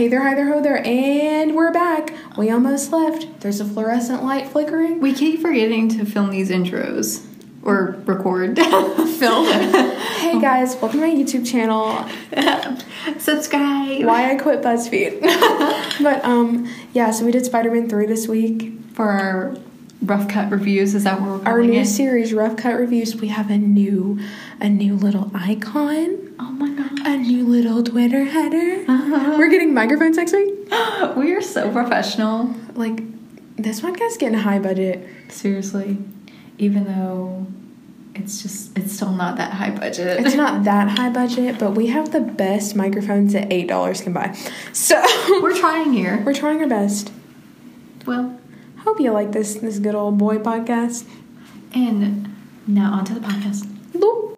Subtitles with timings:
[0.00, 2.14] Hey there, hi there, ho there, and we're back.
[2.34, 3.40] We almost left.
[3.40, 4.98] There's a fluorescent light flickering.
[4.98, 7.22] We keep forgetting to film these intros
[7.62, 8.56] or record.
[9.18, 9.46] Film.
[9.52, 12.08] hey guys, welcome to my YouTube channel.
[13.18, 15.20] Subscribe Why I quit BuzzFeed.
[16.02, 18.72] but um, yeah, so we did Spider-Man 3 this week.
[18.94, 19.54] for our
[20.02, 20.94] rough cut reviews.
[20.94, 21.86] Is that what we're calling Our new it?
[21.86, 23.16] series, Rough Cut Reviews.
[23.16, 24.18] We have a new,
[24.60, 26.29] a new little icon,
[26.60, 28.84] my god, a new little Twitter header.
[28.90, 29.36] Uh-huh.
[29.38, 30.54] We're getting microphones next week.
[31.16, 32.54] we are so professional.
[32.74, 33.02] Like,
[33.56, 35.06] this podcast's getting high budget.
[35.28, 35.98] Seriously,
[36.58, 37.46] even though
[38.14, 40.24] it's just it's still not that high budget.
[40.24, 44.12] It's not that high budget, but we have the best microphones that eight dollars can
[44.12, 44.36] buy.
[44.72, 45.00] So
[45.42, 46.22] we're trying here.
[46.24, 47.12] we're trying our best.
[48.06, 48.36] Well,
[48.84, 51.06] Hope you like this this good old boy podcast.
[51.74, 52.34] and
[52.66, 53.66] now onto the podcast.
[53.92, 54.29] Boop.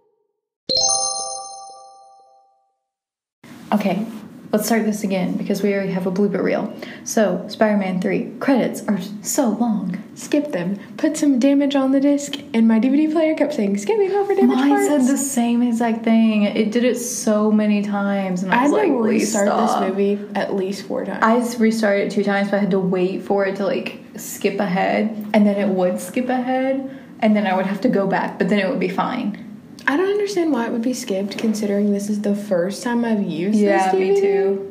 [3.72, 4.04] Okay,
[4.52, 6.74] let's start this again because we already have a blooper reel.
[7.04, 10.02] So, Spider Man 3 credits are so long.
[10.14, 10.78] Skip them.
[10.98, 14.34] Put some damage on the disc, and my DVD player kept saying "Skip me over
[14.34, 14.86] damage Mine parts.
[14.88, 16.42] said the same exact thing.
[16.42, 19.46] It did it so many times, and I I had was like, to "Please restart
[19.46, 21.22] stop." this movie at least four times.
[21.22, 24.60] I restarted it two times, but I had to wait for it to like skip
[24.60, 28.38] ahead, and then it would skip ahead, and then I would have to go back,
[28.38, 29.48] but then it would be fine.
[29.86, 33.22] I don't understand why it would be skipped, considering this is the first time I've
[33.22, 34.14] used Yeah, this DVD.
[34.14, 34.68] me too.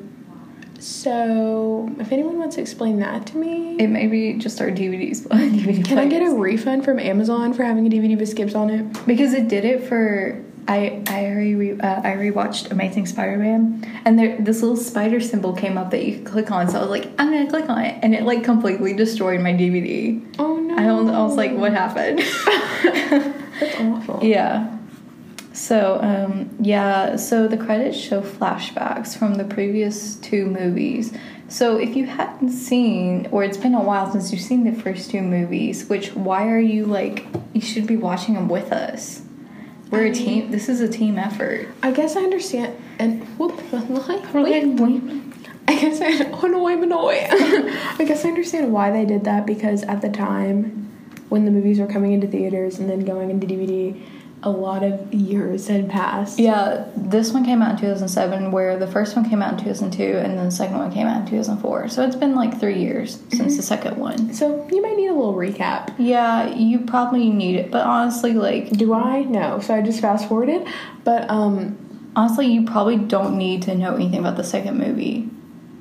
[0.79, 5.27] So, if anyone wants to explain that to me, It may be just our DVDs.
[5.27, 8.69] DVD can I get a refund from Amazon for having a DVD with skips on
[8.71, 9.05] it?
[9.05, 10.43] because it did it for.
[10.67, 15.53] I I already re, uh, I rewatched Amazing Spider-Man, and there this little spider symbol
[15.53, 16.69] came up that you could click on.
[16.69, 19.53] So I was like, I'm gonna click on it, and it like completely destroyed my
[19.53, 20.23] DVD.
[20.39, 20.75] Oh no!
[20.77, 20.83] I.
[20.85, 22.19] I was like, what happened?
[23.59, 24.19] That's awful.
[24.23, 24.77] Yeah.
[25.53, 31.13] So, um, yeah, so the credits show flashbacks from the previous two movies.
[31.49, 35.11] So, if you hadn't seen, or it's been a while since you've seen the first
[35.11, 39.23] two movies, which why are you like, you should be watching them with us?
[39.89, 41.67] We're a team, this is a team effort.
[41.83, 42.77] I guess I understand.
[42.97, 43.61] And whoop,
[44.33, 44.63] Wait.
[45.67, 47.27] I guess I oh no, I'm annoyed.
[47.29, 50.89] I guess I understand why they did that because at the time
[51.27, 54.01] when the movies were coming into theaters and then going into DVD,
[54.43, 56.39] a lot of years had passed.
[56.39, 60.03] Yeah, this one came out in 2007, where the first one came out in 2002,
[60.17, 61.89] and then the second one came out in 2004.
[61.89, 64.33] So, it's been like three years since the second one.
[64.33, 65.93] So you might need a little recap.
[65.97, 69.23] Yeah, you probably need it, but honestly, like, Do I?
[69.23, 69.59] No.
[69.59, 70.67] So I just fast forwarded.
[71.03, 71.77] But um
[72.15, 75.29] honestly, you probably don't need to know anything about the second movie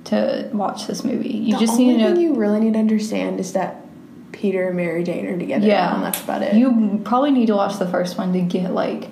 [0.04, 1.28] to watch this movie.
[1.28, 2.14] You the just need to know.
[2.14, 3.84] thing you really need to understand is that
[4.32, 5.66] Peter and Mary Jane are together.
[5.66, 6.54] yeah, and that's about it.
[6.54, 9.08] You probably need to watch the first one to get like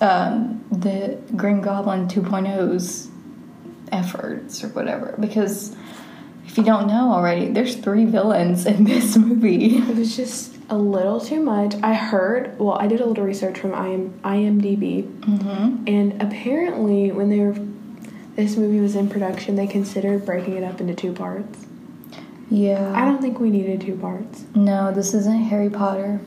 [0.00, 3.08] um, the Green Goblin 2.0's
[3.92, 5.14] efforts or whatever.
[5.18, 5.74] Because
[6.46, 9.76] if you don't know already, there's three villains in this movie.
[9.76, 11.74] It was just a little too much.
[11.82, 15.84] I heard, well, I did a little research from IM, IMDb, Mm-hmm.
[15.86, 17.54] and apparently, when they were,
[18.36, 21.63] this movie was in production, they considered breaking it up into two parts.
[22.50, 22.92] Yeah.
[22.94, 24.44] I don't think we needed two parts.
[24.54, 26.20] No, this isn't Harry Potter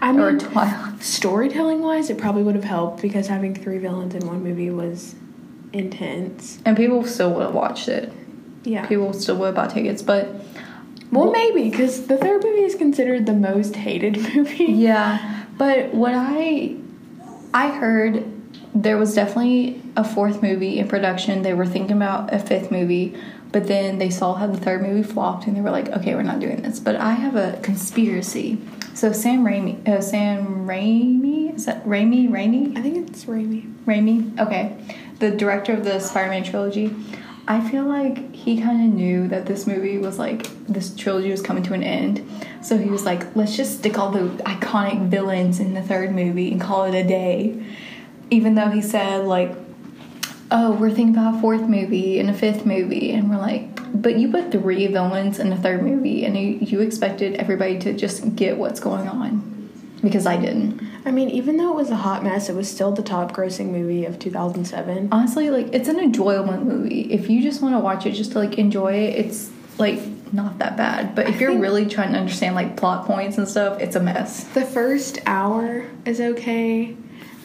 [0.00, 1.02] I or mean, Twilight.
[1.02, 5.14] storytelling wise, it probably would have helped because having three villains in one movie was
[5.72, 6.58] intense.
[6.64, 8.12] And people still would have watched it.
[8.64, 8.86] Yeah.
[8.86, 10.28] People still would have bought tickets, but
[11.10, 14.64] Well, maybe because the third movie is considered the most hated movie.
[14.64, 16.76] Yeah, but what I
[17.52, 18.24] I heard
[18.74, 21.42] there was definitely a fourth movie in production.
[21.42, 23.14] They were thinking about a fifth movie,
[23.54, 26.24] but then they saw how the third movie flopped, and they were like, "Okay, we're
[26.24, 28.58] not doing this." But I have a conspiracy.
[28.94, 32.28] So Sam Raimi, uh, Sam Raimi, is that Raimi?
[32.28, 32.76] Raimi?
[32.76, 33.72] I think it's Raimi.
[33.86, 34.36] Raimi?
[34.40, 34.76] Okay,
[35.20, 36.96] the director of the Spider-Man trilogy.
[37.46, 41.40] I feel like he kind of knew that this movie was like this trilogy was
[41.40, 42.28] coming to an end,
[42.60, 46.50] so he was like, "Let's just stick all the iconic villains in the third movie
[46.50, 47.62] and call it a day."
[48.30, 49.54] Even though he said like,
[50.54, 53.68] "Oh, we're thinking about a fourth movie and a fifth movie," and we're like,
[54.00, 57.92] "But you put three villains in the third movie, and you, you expected everybody to
[57.92, 59.42] just get what's going on."
[60.02, 60.80] Because I didn't.
[61.06, 63.70] I mean, even though it was a hot mess, it was still the top grossing
[63.70, 65.08] movie of 2007.
[65.12, 68.38] honestly like it's an enjoyable movie if you just want to watch it just to
[68.38, 69.98] like enjoy it it's like
[70.32, 73.80] not that bad but if you're really trying to understand like plot points and stuff
[73.80, 76.96] it's a mess The first hour is okay.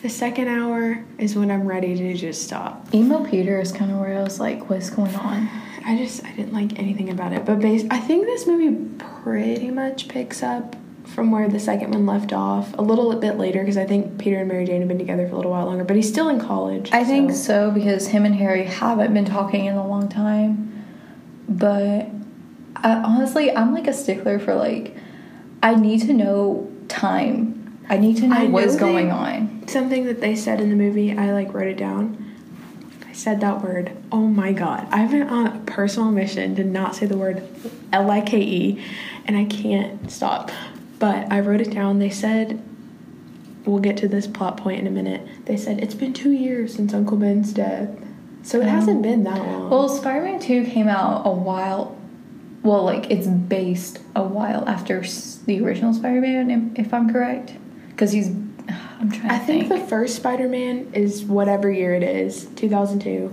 [0.01, 2.87] The second hour is when I'm ready to just stop.
[2.93, 5.49] emo peter is kind of where i was like what's going on
[5.85, 7.45] I just I didn't like anything about it.
[7.45, 8.75] But base, I think this movie
[9.23, 10.75] pretty much picks up
[11.05, 14.37] from where the second one left off a little bit later because I think Peter
[14.39, 15.83] and Mary Jane have been together for a little while longer.
[15.85, 16.89] But he's still in college.
[16.91, 20.85] i think so- so because him and harry haven't been talking in a long time
[21.47, 22.07] but
[22.75, 24.95] I, honestly, I'm like a stickler for like
[25.63, 27.79] I need to know time.
[27.89, 29.58] I need to know know they- going on.
[29.69, 32.25] Something that they said in the movie, I like wrote it down.
[33.07, 33.95] I said that word.
[34.11, 34.87] Oh my god.
[34.91, 37.43] I've been on a personal mission to not say the word
[37.91, 38.85] L I K E,
[39.25, 40.51] and I can't stop.
[40.97, 41.99] But I wrote it down.
[41.99, 42.61] They said,
[43.65, 45.45] we'll get to this plot point in a minute.
[45.45, 47.89] They said, it's been two years since Uncle Ben's death.
[48.43, 49.01] So it hasn't oh.
[49.01, 49.69] been that long.
[49.69, 51.99] Well, Spider-Man 2 came out a while
[52.61, 55.01] well, like it's based a while after
[55.45, 57.53] the original Spider-Man if- if I'm correct.
[57.95, 58.29] Cuz he's
[58.99, 59.81] I'm trying to I think think.
[59.81, 63.31] the first Spider Man is whatever year it is, 2002.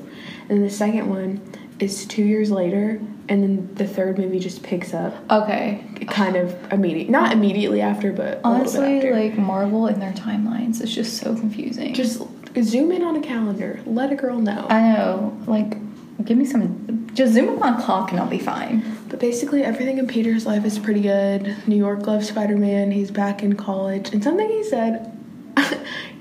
[0.49, 1.41] And the second one
[1.81, 3.01] is two years later.
[3.29, 5.85] And then the third movie just picks up okay.
[6.07, 9.17] kind of immediate, not immediately after, but Honestly, after.
[9.17, 11.93] like Marvel and their timelines is just so confusing.
[11.93, 12.23] just
[12.63, 13.81] zoom in on a calendar.
[13.85, 14.67] Let a girl know.
[14.71, 15.77] I know, like
[16.25, 18.85] give me some just zoom in on a clock and I'll be fine.
[19.09, 21.57] But basically, everything in Peter's life is pretty good.
[21.67, 22.93] New York loves Spider Man.
[22.93, 24.13] He's back in college.
[24.13, 25.16] And something he said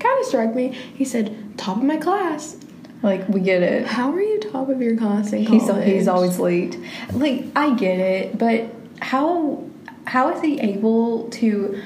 [0.00, 0.68] kind of struck me.
[0.94, 2.56] He said, Top of my class.
[3.02, 3.86] Like we get it.
[3.86, 5.86] How are you top of your class in He's college?
[5.86, 6.78] he's always late.
[7.12, 8.64] Like I get it, but
[9.00, 9.64] how
[10.06, 11.80] how is he able to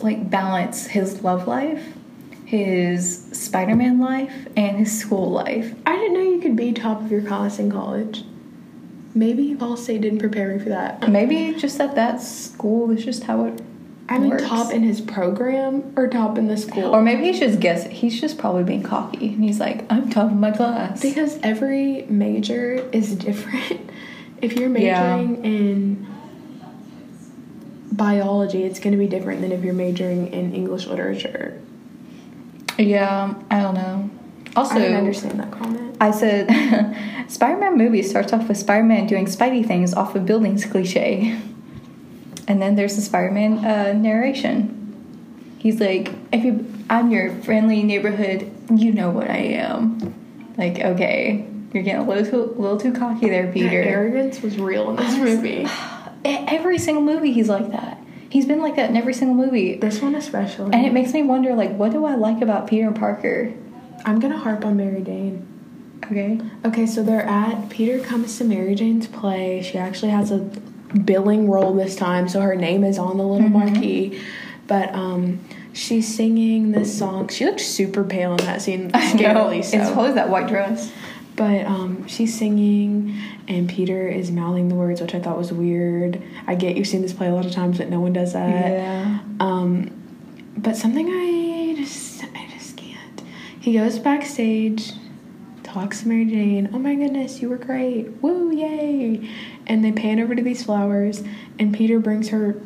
[0.00, 1.84] like balance his love life,
[2.44, 5.74] his Spider-Man life, and his school life?
[5.86, 8.24] I didn't know you could be top of your class in college.
[9.14, 11.08] Maybe Ball State didn't prepare me for that.
[11.08, 13.60] Maybe just at that school is just how it
[14.12, 14.42] I mean, works.
[14.44, 16.94] top in his program or top in the school?
[16.94, 17.86] Or maybe he's just guess.
[17.86, 22.02] He's just probably being cocky, and he's like, "I'm top of my class." Because every
[22.08, 23.90] major is different.
[24.42, 25.16] If you're Yeah.
[25.16, 26.06] majoring in
[27.92, 31.60] biology, it's going to be different than if you're majoring in English literature.
[32.78, 34.10] yeah, I don't know.
[34.56, 35.96] Also, I understand that comment.
[36.00, 36.48] I said,
[37.30, 41.38] Spider-Man movie starts off with Spider-Man doing Spidey things off of buildings cliche,
[42.48, 44.78] and then there's the Spider-Man uh, narration.
[45.58, 51.46] He's like, "If you, I'm your friendly neighborhood, you know what I am." Like, okay,
[51.72, 53.80] you're getting a little too, little too cocky there, That Peter.
[53.82, 55.66] arrogance was real in this movie.
[56.24, 57.98] Every single movie, he's like that.
[58.28, 60.72] He's been like that in every single movie, This one especially.
[60.72, 63.52] and it makes me wonder, like, what do I like about Peter Parker?
[64.06, 65.46] I'm going to harp on Mary Jane.
[66.06, 66.40] Okay.
[66.64, 69.60] Okay, so they're at Peter comes to Mary Jane's play.
[69.62, 70.38] She actually has a
[71.04, 74.20] billing role this time, so her name is on the little marquee.
[74.66, 75.40] But um,
[75.72, 77.28] she's singing this song.
[77.28, 79.78] She looks super pale in that scene, scarily so.
[79.78, 80.92] It's probably that white dress.
[81.34, 83.18] But um, she's singing,
[83.48, 86.22] and Peter is mouthing the words, which I thought was weird.
[86.46, 88.70] I get you've seen this play a lot of times, but no one does that.
[88.70, 89.18] Yeah.
[89.40, 89.90] Um,
[90.56, 93.22] but something I just I just can't.
[93.60, 94.92] He goes backstage,
[95.72, 96.68] talks to Mary Jane.
[96.74, 98.08] Oh my goodness, you were great!
[98.20, 99.30] Woo, yay!
[99.66, 101.22] And they pan over to these flowers,
[101.58, 102.60] and Peter brings her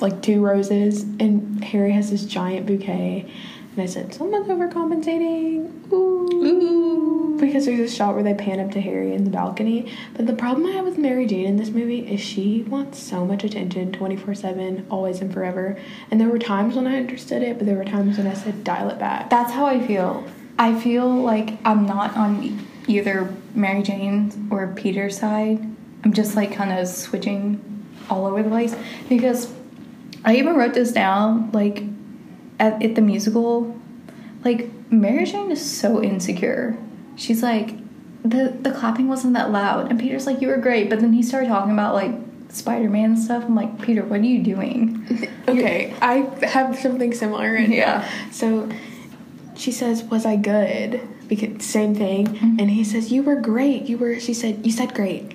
[0.00, 3.30] like two roses, and Harry has this giant bouquet.
[3.72, 5.92] And I said, someone's overcompensating.
[5.92, 6.28] Ooh.
[6.32, 7.38] Ooh.
[7.38, 9.92] Because there's a shot where they pan up to Harry in the balcony.
[10.14, 13.26] But the problem I have with Mary Jane in this movie is she wants so
[13.26, 15.78] much attention 24 7, always and forever.
[16.10, 18.64] And there were times when I understood it, but there were times when I said,
[18.64, 19.28] dial it back.
[19.28, 20.26] That's how I feel.
[20.58, 25.58] I feel like I'm not on either Mary Jane's or Peter's side.
[26.04, 27.60] I'm just like kind of switching
[28.08, 28.74] all over the place
[29.08, 29.52] because
[30.24, 31.82] I even wrote this down like
[32.58, 33.78] at, at the musical.
[34.44, 36.76] Like Mary Jane is so insecure.
[37.16, 37.74] She's like
[38.22, 41.22] the the clapping wasn't that loud and Peter's like you were great, but then he
[41.22, 42.12] started talking about like
[42.48, 43.44] Spider-Man stuff.
[43.44, 45.02] I'm like, "Peter, what are you doing?"
[45.48, 47.52] Okay, I have something similar.
[47.52, 48.08] written Yeah.
[48.32, 48.68] So
[49.56, 52.56] she says, "Was I good?" Because same thing, Mm-hmm.
[52.60, 53.88] and he says, "You were great.
[53.88, 55.32] You were." She said, "You said great,"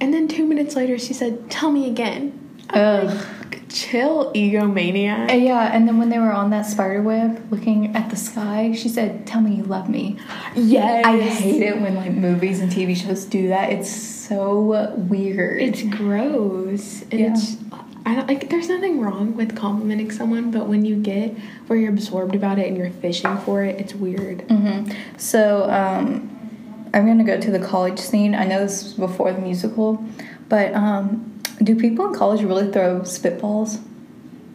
[0.00, 3.26] and then two minutes later, she said, "Tell me again." I'm Ugh.
[3.42, 5.30] like, chill, egomaniac.
[5.30, 8.72] Uh, yeah, and then when they were on that spider web looking at the sky,
[8.74, 10.16] she said, "Tell me you love me."
[10.54, 13.70] yes, I hate it when like movies and TV shows do that.
[13.72, 15.60] It's so weird.
[15.60, 17.02] It's gross.
[17.10, 17.32] And Yeah.
[17.32, 17.56] It's
[18.06, 18.50] I don't like.
[18.50, 22.66] There's nothing wrong with complimenting someone, but when you get where you're absorbed about it
[22.68, 24.42] and you're fishing for it, it's weird.
[24.42, 26.30] hmm So um,
[26.92, 28.34] I'm gonna go to the college scene.
[28.34, 30.04] I know this was before the musical,
[30.48, 33.80] but um, do people in college really throw spitballs?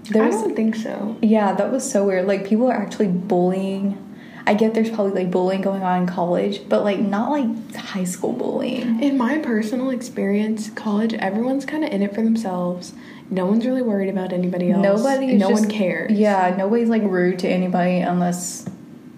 [0.10, 1.18] I don't think so.
[1.22, 2.26] yeah, that was so weird.
[2.28, 4.06] Like people are actually bullying.
[4.48, 8.06] I get there's probably like bullying going on in college, but like not like high
[8.06, 9.04] school bullying.
[9.04, 12.94] In my personal experience, college, everyone's kind of in it for themselves.
[13.32, 14.82] No one's really worried about anybody else.
[14.84, 16.12] Nobody no just- one cares.
[16.12, 18.68] Yeah, nobody's like rude to anybody unless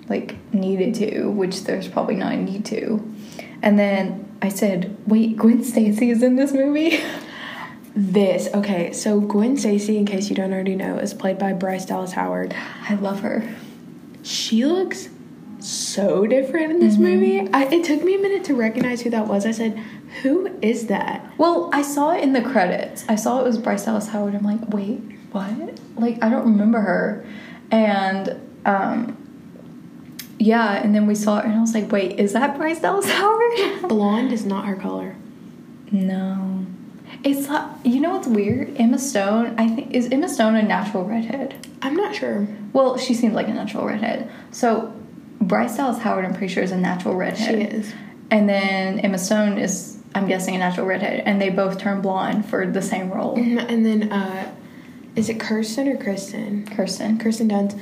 [0.10, 3.01] like needed to, which there's probably not a need to.
[3.62, 7.00] And then I said, "Wait, Gwen Stacy is in this movie."
[7.94, 11.84] This okay, so Gwen Stacy, in case you don't already know, is played by Bryce
[11.84, 12.56] Dallas Howard.
[12.88, 13.44] I love her.
[14.24, 15.10] She looks
[15.60, 17.03] so different in this Mm-hmm.
[17.03, 17.50] movie.
[17.53, 19.46] I, it took me a minute to recognize who that was.
[19.46, 19.77] I said,
[20.22, 23.06] "Who is that?" Well, I saw it in the credits.
[23.10, 24.36] I saw it was Bryce Dallas Howard.
[24.36, 25.00] I'm like, wait,
[25.32, 25.80] what?
[25.96, 27.25] Like, I don't remember her.
[27.72, 29.18] And um,
[30.39, 33.10] yeah, and then we saw it, and I was like, wait, is that Bryce Dallas
[33.12, 33.88] Howard?
[33.88, 35.15] Blonde is not her color.
[35.91, 36.65] no.
[37.24, 38.74] It's like, you know what's weird?
[38.77, 41.68] Emma Stone, I think, is Emma Stone a natural redhead?
[41.84, 42.48] I'm not sure.
[42.74, 44.32] Well, she seems like a natural redhead.
[44.51, 44.91] So,
[45.39, 47.70] Bryce Dallas Howard, I'm pretty sure, is a natural redhead.
[47.70, 47.94] She is.
[48.32, 51.24] And then Emma Stone is, I'm guessing, a natural redhead.
[51.25, 53.38] And they both turn blonde for the same role.
[53.38, 54.53] And then, uh,
[55.15, 56.65] is it Kirsten or Kristen?
[56.68, 57.18] Kirsten.
[57.18, 57.80] Kirsten Dunst.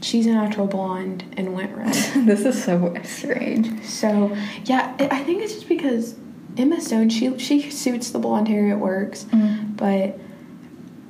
[0.00, 1.94] She's a natural blonde and went red.
[2.26, 3.84] this is so strange.
[3.84, 6.16] so yeah, I I think it's just because
[6.56, 8.68] Emma Stone she she suits the blonde hair.
[8.68, 9.24] It works.
[9.24, 9.76] Mm.
[9.76, 10.18] But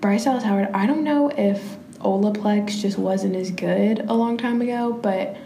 [0.01, 4.61] Bryce Dallas Howard, I don't know if Olaplex just wasn't as good a long time
[4.61, 5.37] ago, but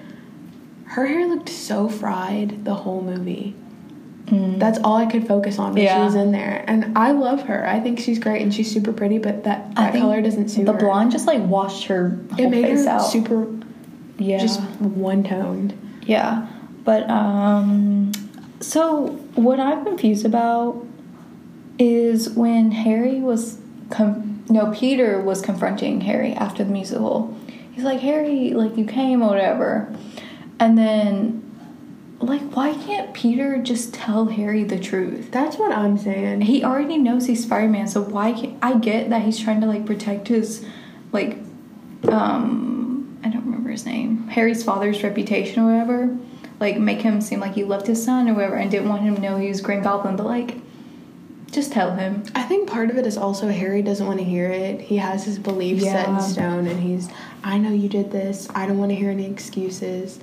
[0.86, 3.54] her hair looked so fried the whole movie.
[4.28, 5.98] That's all I could focus on when Yeah.
[5.98, 7.66] she was in there, and I love her.
[7.66, 10.72] I think she's great and she's super pretty, but that, that color doesn't suit The
[10.72, 10.78] her.
[10.78, 12.98] blonde just like washed her it made face her out.
[13.06, 13.46] super,
[14.18, 14.38] yeah.
[14.38, 15.74] just one toned.
[16.06, 16.46] yeah.
[16.84, 18.12] But um
[18.60, 20.84] so what I'm confused about
[21.78, 23.58] is when Harry was
[23.90, 27.36] com- no Peter was confronting Harry after the musical.
[27.72, 29.92] He's like, "Harry, like you came or whatever."
[30.58, 31.42] And then
[32.20, 35.30] like why can't Peter just tell Harry the truth?
[35.30, 36.42] That's what I'm saying.
[36.42, 39.84] he already knows he's Spider-Man, so why can't I get that he's trying to like
[39.86, 40.64] protect his
[41.12, 41.38] like
[42.08, 44.28] um I don't remember his name.
[44.28, 46.16] Harry's father's reputation or whatever.
[46.58, 49.16] Like make him seem like he loved his son or whatever and didn't want him
[49.16, 50.56] to know he was Green Goblin, but like
[51.50, 52.24] just tell him.
[52.34, 54.80] I think part of it is also Harry doesn't want to hear it.
[54.80, 57.08] He has his beliefs set in stone, and he's,
[57.42, 58.48] I know you did this.
[58.54, 60.18] I don't want to hear any excuses.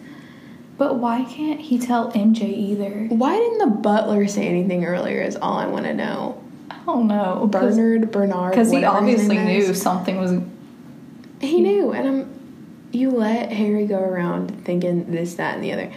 [0.77, 3.05] But why can't he tell MJ either?
[3.09, 5.21] Why didn't the butler say anything earlier?
[5.21, 6.41] Is all I want to know.
[6.71, 7.47] I don't know.
[7.51, 10.33] Bernard, Bernard, Because he obviously knew something was
[11.41, 12.33] He knew, and I'm.
[12.91, 15.91] You let Harry go around thinking this, that, and the other.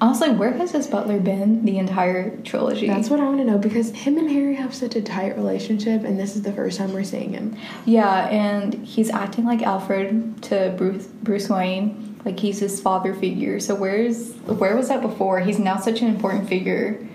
[0.00, 2.86] honestly, where has his butler been the entire trilogy?
[2.86, 6.04] That's what I want to know because him and Harry have such a tight relationship,
[6.04, 7.56] and this is the first time we're seeing him.
[7.84, 13.60] Yeah, and he's acting like Alfred to Bruce Bruce Wayne, like he's his father figure.
[13.60, 15.40] So where's where was that before?
[15.40, 17.06] He's now such an important figure.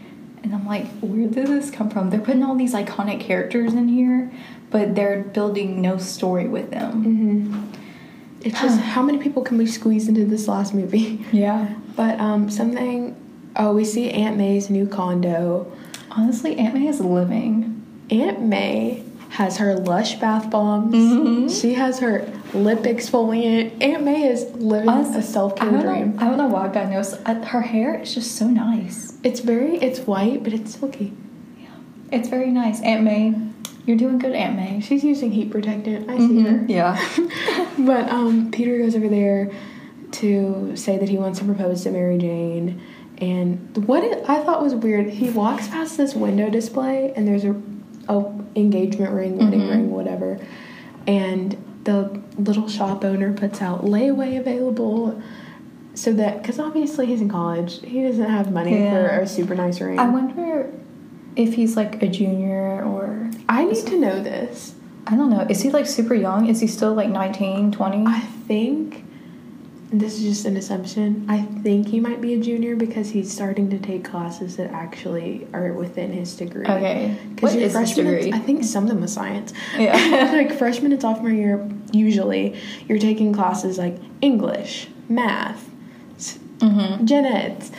[0.44, 2.10] And I'm like, where did this come from?
[2.10, 4.32] They're putting all these iconic characters in here,
[4.72, 7.04] but they're building no story with them.
[7.04, 7.72] Mm-hmm.
[8.42, 11.26] It's just how many people can we squeeze into this last movie?
[11.32, 11.76] Yeah.
[11.96, 13.16] But um, something.
[13.58, 15.70] Oh, we see Aunt May's new condo.
[16.12, 17.86] Honestly, Aunt May is living.
[18.10, 20.96] Aunt May has her Lush bath bombs.
[20.96, 21.62] Mhm.
[21.62, 22.22] She has her
[22.54, 23.82] lip exfoliant.
[23.84, 26.16] Aunt May is living Honestly, a self care dream.
[26.16, 26.22] know.
[26.22, 27.14] I don't know why God knows.
[27.26, 29.18] Uh, Her hair is just so nice.
[29.24, 29.78] It's very.
[29.78, 31.14] It's white, but it's silky.
[31.60, 31.68] Yeah,
[32.12, 32.82] it's very nice.
[32.82, 33.34] Aunt May,
[33.86, 34.80] you're doing good, Aunt May.
[34.82, 36.10] She's using heat protectant.
[36.10, 36.66] I see her.
[36.68, 36.98] Yeah.
[37.86, 39.50] But um, Peter goes over there
[40.12, 42.82] to say that he wants to propose to Mary Jane.
[43.20, 47.46] And what it, I thought was weird, he walks past this window display, and there's
[47.46, 47.56] a,
[48.10, 48.26] a
[48.58, 49.70] engagement ring, wedding Mhm.
[49.70, 50.40] ring, whatever.
[51.08, 55.22] And the little shop owner puts out layaway available,
[55.94, 58.92] so that because obviously he's in college, he doesn't have money Yeah.
[58.92, 59.98] for a super nice ring.
[60.00, 60.72] I wonder
[61.36, 64.76] if he's like a junior or I need to know this.
[65.08, 65.46] I don't know.
[65.50, 66.48] Is he like super young?
[66.48, 68.06] Is he still like 19, 20?
[68.06, 69.04] I think
[69.92, 71.26] this is just an assumption.
[71.28, 75.48] I think he might be a junior because he's starting to take classes that actually
[75.52, 76.66] are within his degree.
[76.66, 77.18] Okay.
[77.34, 78.32] Because your is freshman, degree?
[78.32, 79.52] I think some of them was science.
[79.78, 80.32] Yeah.
[80.34, 82.56] like freshman and sophomore year, usually
[82.88, 85.68] you're taking classes like English, math,
[86.60, 87.06] mm-hmm.
[87.06, 87.72] gen eds.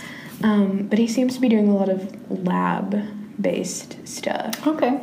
[0.42, 3.04] Um, but he seems to be doing a lot of lab
[3.40, 4.66] based stuff.
[4.66, 5.00] Okay.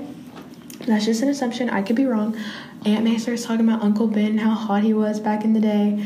[0.86, 1.70] That's just an assumption.
[1.70, 2.38] I could be wrong.
[2.86, 6.06] Aunt May starts talking about Uncle Ben, how hot he was back in the day.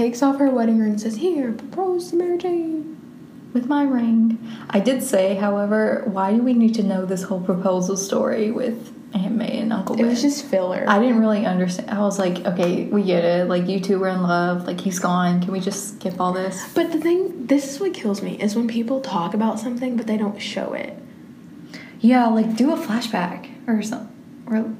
[0.00, 2.96] Takes off her wedding ring, and says, "Here, propose to Mary Jane."
[3.52, 4.38] With my ring.
[4.70, 8.94] I did say, however, why do we need to know this whole proposal story with
[9.12, 10.86] Aunt May and Uncle It was just filler.
[10.88, 11.90] I didn't really understand.
[11.90, 13.46] I was like, okay, we get it.
[13.50, 14.66] Like, you two were in love.
[14.66, 15.42] Like, he's gone.
[15.42, 16.66] Can we just skip all this?
[16.74, 20.06] but the thing, this is what kills me, is when people talk about something but
[20.06, 20.96] they don't show it.
[22.00, 24.08] Yeah, like, do a flashback or something.
[24.46, 24.74] Or,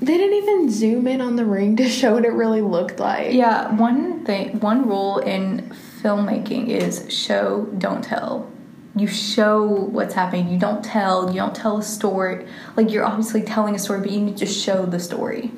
[0.00, 3.32] They didn't even zoom in on the ring to show what it really looked like.
[3.32, 8.50] Yeah, one thing, one rule in filmmaking is show, don't tell.
[8.96, 10.48] you show what's happening.
[10.48, 11.28] You don't tell.
[11.28, 12.46] You don't tell a story.
[12.76, 15.52] Like you're obviously telling a story, but you need to show the story.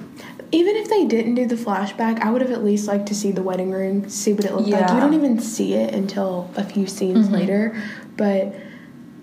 [0.50, 3.30] Even if they didn't do the flashback, I would have at least liked to see
[3.30, 4.90] the wedding ring, see what it looked like.
[4.90, 7.34] You don't even see it until a few scenes mm-hmm.
[7.34, 7.82] later,
[8.16, 8.54] but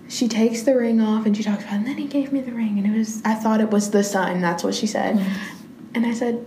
[0.08, 2.52] she takes the ring off and she talks about, and then he gave me the
[2.52, 4.40] ring, and it was, I thought it was the sun.
[4.40, 5.20] That's what she said.
[5.94, 6.44] And I said,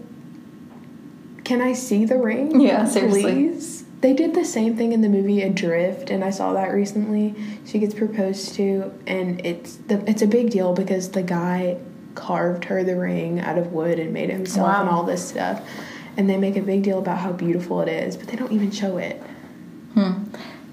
[1.43, 2.61] Can I see the ring?
[2.61, 3.21] Yeah, seriously.
[3.23, 3.83] Please?
[4.01, 7.35] They did the same thing in the movie Adrift, and I saw that recently.
[7.65, 11.77] She gets proposed to, and it's the it's a big deal because the guy
[12.15, 14.81] carved her the ring out of wood and made it himself Wow.
[14.81, 15.61] and all this stuff.
[16.17, 18.71] And they make a big deal about how beautiful it is, but they don't even
[18.71, 19.21] show it.
[19.95, 20.23] Hmm.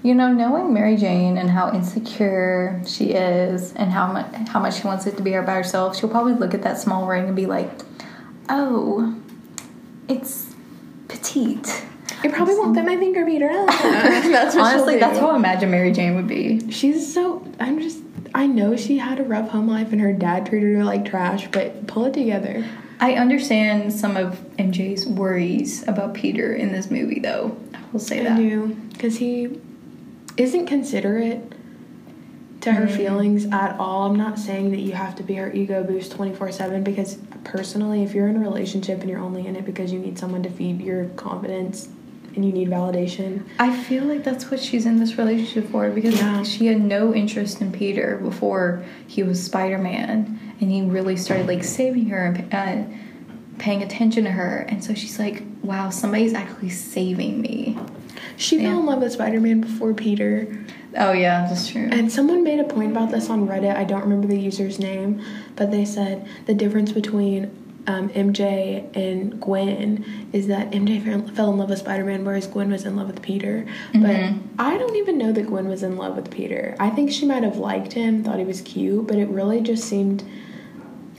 [0.03, 4.79] You know, knowing Mary Jane and how insecure she is, and how much how much
[4.79, 7.25] she wants it to be her by herself, she'll probably look at that small ring
[7.25, 7.69] and be like,
[8.49, 9.19] "Oh,
[10.07, 10.55] it's
[11.07, 11.83] petite."
[12.23, 13.47] It probably won't fit my finger beater.
[13.67, 16.71] that's what Honestly, that's how I imagine Mary Jane would be.
[16.71, 17.45] She's so.
[17.59, 17.99] I'm just.
[18.33, 21.47] I know she had a rough home life and her dad treated her like trash,
[21.51, 22.65] but pull it together.
[22.99, 27.57] I understand some of MJ's worries about Peter in this movie, though.
[27.73, 28.37] I will say I that.
[28.37, 29.59] do because he
[30.37, 31.53] isn't considerate
[32.61, 34.07] to her feelings at all.
[34.09, 38.03] I'm not saying that you have to be her ego boost 24 7 because personally,
[38.03, 40.49] if you're in a relationship and you're only in it because you need someone to
[40.49, 41.87] feed your confidence
[42.35, 46.15] and you need validation, I feel like that's what she's in this relationship for because
[46.15, 46.43] Yeah.
[46.43, 51.47] she had no interest in Peter before he was Spider Man, and he really started
[51.47, 52.97] like saving her and uh,
[53.59, 57.77] paying attention to her, and so she's like, "Wow, somebody's actually saving me."
[58.35, 58.71] She Yeah.
[58.71, 60.47] fell in love with Spider Man before Peter.
[60.97, 61.87] Oh yeah, that's true.
[61.91, 63.75] And someone made a point about this on Reddit.
[63.75, 65.21] I don't remember the user's name,
[65.55, 67.51] but they said the difference between
[67.87, 71.01] um, MJ and Gwen is that MJ
[71.33, 73.65] fell in love with Spider Man, whereas Gwen was in love with Peter.
[73.93, 76.75] But I don't even know that Gwen was in love with Peter.
[76.79, 79.85] I think she might have liked him, thought he was cute, but it really just
[79.85, 80.23] seemed.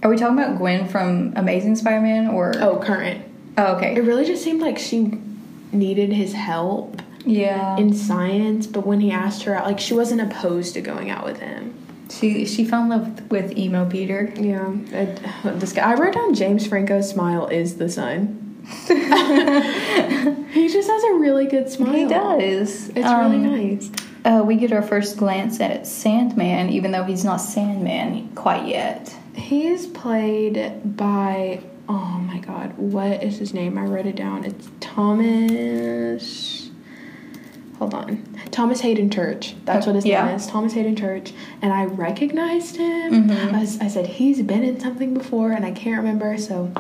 [0.03, 2.53] Are we talking about Gwen from Amazing Spider Man or?
[2.59, 3.25] Oh, current.
[3.57, 3.97] Oh, okay.
[3.97, 5.19] It really just seemed like she
[5.73, 7.77] needed his help Yeah.
[7.77, 11.25] in science, but when he asked her out, like she wasn't opposed to going out
[11.25, 11.75] with him.
[12.11, 14.33] She she fell in love with emo Peter.
[14.39, 15.21] Yeah, it,
[15.61, 15.91] this guy.
[15.91, 18.45] I wrote down James Franco's smile is the sun.
[18.89, 21.93] he just has a really good smile.
[21.93, 22.89] He does.
[22.91, 23.91] It's Um, really nice.
[24.25, 29.15] Uh, we get our first glance at Sandman, even though he's not Sandman quite yet.
[29.35, 33.79] He is played by oh my god, what is his name?
[33.79, 34.45] I wrote it down.
[34.45, 36.71] It's Thomas.
[37.79, 39.55] Hold on, Thomas Haden Church.
[39.65, 40.27] That's what his Yeah.
[40.27, 41.33] name is, Thomas Haden Church.
[41.63, 43.29] And I recognized him.
[43.29, 43.55] Mhm.
[43.55, 46.37] I, was- I said he's been in something before, and I can't remember.
[46.39, 46.71] So,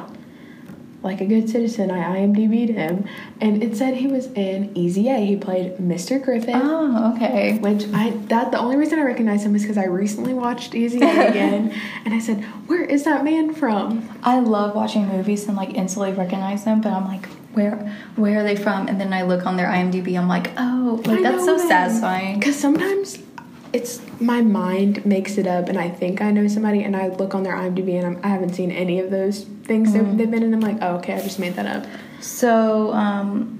[1.03, 3.09] like a good citizen, I IMDb'd him,
[3.41, 5.25] and it said he was in Easy A.
[5.25, 6.23] He played Mr.
[6.23, 6.57] Griffin.
[6.57, 7.59] Oh, okay.
[7.59, 11.01] Which I that the only reason I recognize him is because I recently watched Easy
[11.01, 11.73] A again,
[12.05, 16.13] and I said, "Where is that man from?" I love watching movies and like instantly
[16.13, 17.77] recognize them, but I'm like, where
[18.17, 18.89] where are they from?
[18.89, 21.69] And then I look on their IMDb, I'm like, oh, like I that's so them.
[21.69, 22.39] satisfying.
[22.39, 23.19] Because sometimes
[23.73, 27.35] it's my mind makes it up, and I think I know somebody, and I look
[27.35, 30.43] on their IMDb, and I'm, I haven't seen any of those things they've, they've been
[30.43, 30.55] in.
[30.55, 31.87] I'm like, oh, okay, I just made that up.
[32.21, 33.55] So, um,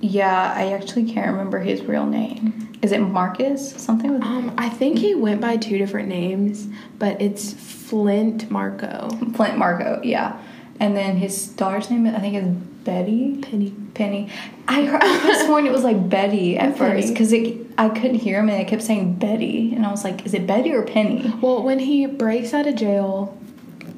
[0.00, 2.72] yeah, I actually can't remember his real name.
[2.82, 3.72] Is it Marcus?
[3.82, 9.08] Something with Um, I think he went by two different names, but it's Flint Marco.
[9.34, 10.38] Flint Marco, yeah.
[10.80, 12.44] And then his daughter's name, I think, is
[12.84, 13.38] Betty.
[13.40, 13.72] Penny.
[13.94, 14.30] Penny.
[14.68, 17.00] I heard, I could have sworn it was like Betty at Penny.
[17.02, 20.04] first because it I couldn't hear him and it kept saying Betty, and I was
[20.04, 21.32] like, is it Betty or Penny?
[21.40, 23.36] Well, when he breaks out of jail,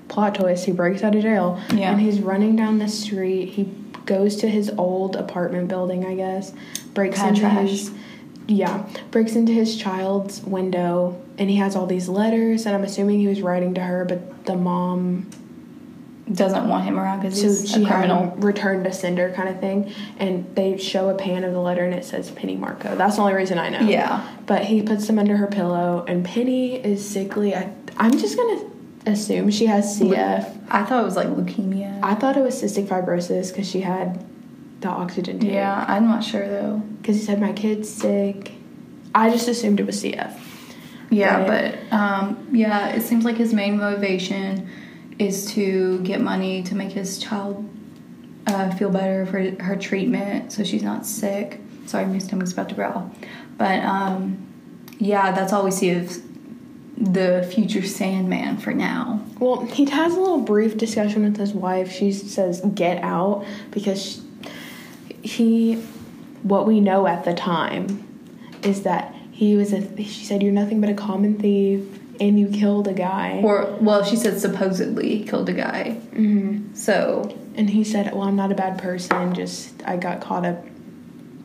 [0.08, 1.90] plot twist, he breaks out of jail, Yeah.
[1.92, 3.50] and he's running down the street.
[3.50, 3.64] He
[4.06, 6.52] goes to his old apartment building, I guess,
[6.94, 7.68] breaks into trash.
[7.68, 7.90] his
[8.48, 13.18] yeah, breaks into his child's window, and he has all these letters and I'm assuming
[13.18, 15.28] he was writing to her, but the mom
[16.32, 18.34] Doesn't want him around because so he's she a criminal.
[18.38, 21.94] returned to sender kind of thing, and they show a pan of the letter and
[21.94, 22.96] it says Penny Marco.
[22.96, 23.80] That's the only reason I know.
[23.80, 24.26] Yeah.
[24.44, 27.54] But he puts them under her pillow, and Penny is sickly.
[27.54, 28.68] I, I'm just gonna
[29.06, 30.52] assume she has CF.
[30.68, 32.00] I thought it was like leukemia.
[32.02, 34.24] I thought it was cystic fibrosis because she had
[34.80, 35.52] the oxygen tank.
[35.52, 36.78] yeah, I'm not sure though.
[37.00, 38.50] Because he said my kid's sick.
[39.14, 40.36] I just assumed it was CF.
[41.08, 41.78] Yeah, Right.
[41.90, 44.68] but um, yeah, it seems like his main motivation
[45.18, 47.68] is to get money to make his child
[48.46, 51.60] uh, feel better for her treatment, so she's not sick.
[51.86, 53.10] Sorry, my stomach's about to growl.
[53.56, 54.46] But um,
[54.98, 56.22] yeah, that's all we see of
[56.96, 59.24] the future Sandman for now.
[59.38, 61.90] Well, he has a little brief discussion with his wife.
[61.90, 64.22] She says, "Get out," because
[65.22, 65.74] he,
[66.42, 68.06] what we know at the time,
[68.62, 70.02] is that he was a.
[70.02, 71.84] She said, "You're nothing but a common thief,
[72.20, 75.92] and you killed a guy." Or well, she said supposedly killed a guy.
[76.14, 79.34] hmm So And he said, "Well, I'm not a bad person.
[79.34, 80.64] Just I got caught up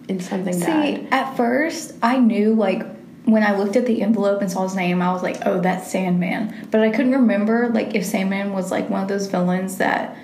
[0.07, 2.83] in something see, bad." at first I knew like
[3.25, 5.91] when I looked at the envelope and saw his name, I was like, oh, that's
[5.91, 6.67] Sandman.
[6.71, 10.17] But I couldn't remember like if Sandman was like one of those villains that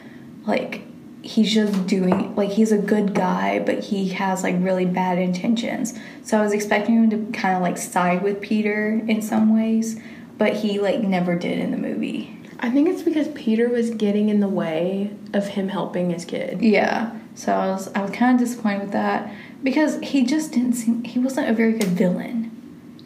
[0.45, 0.81] like
[1.21, 5.93] he's just doing like he's a good guy, but he has like really bad intentions.
[6.23, 9.99] So I was expecting him to kind of like side with Peter in some ways,
[10.37, 12.33] but he like never did in the movie.
[12.59, 16.61] I think it's because Peter was getting in the way of him helping his kid.
[16.61, 17.11] Yeah.
[17.35, 19.31] So I was I was kind of disappointed with that
[19.63, 22.45] because he just didn't seem he wasn't a very good villain.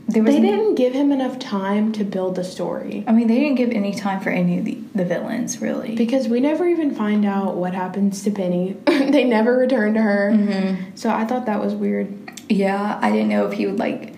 [0.08, 3.40] There was They didn't give him enough time to build the story I mean, they
[3.40, 5.96] didn't give any time for any of the, the villains, really.
[5.96, 8.76] because we never even find out what happens to Penny.
[8.86, 10.32] they never return to her.
[10.34, 10.96] Mm-hmm.
[10.96, 12.08] So I thought that was weird.
[12.50, 14.14] yeah, I didn't know if he would like.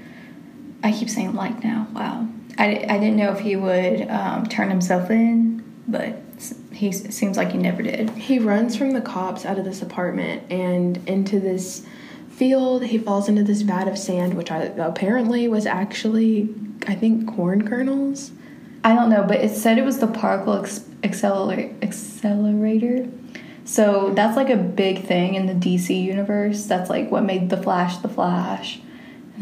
[0.83, 1.87] I keep saying like now.
[1.93, 2.27] Wow.
[2.57, 6.17] I, I didn't know if he would um, turn himself in, but
[6.71, 8.09] he seems like he never did.
[8.11, 11.85] He runs from the cops out of this apartment and into this
[12.29, 12.83] field.
[12.83, 16.53] He falls into this vat of sand, which I, apparently was actually,
[16.87, 18.31] I think, corn kernels.
[18.83, 21.73] I don't know, but it said it was the particle ex- accelerator.
[21.81, 23.09] Accelerator.
[23.65, 26.65] So that's like a big thing in the DC universe.
[26.65, 28.81] That's like what made the Flash the Flash,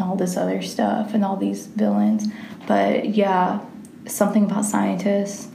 [0.02, 2.28] and all this other stuff, and all these villains.
[2.68, 3.60] But yeah,
[4.08, 5.48] something about scientists.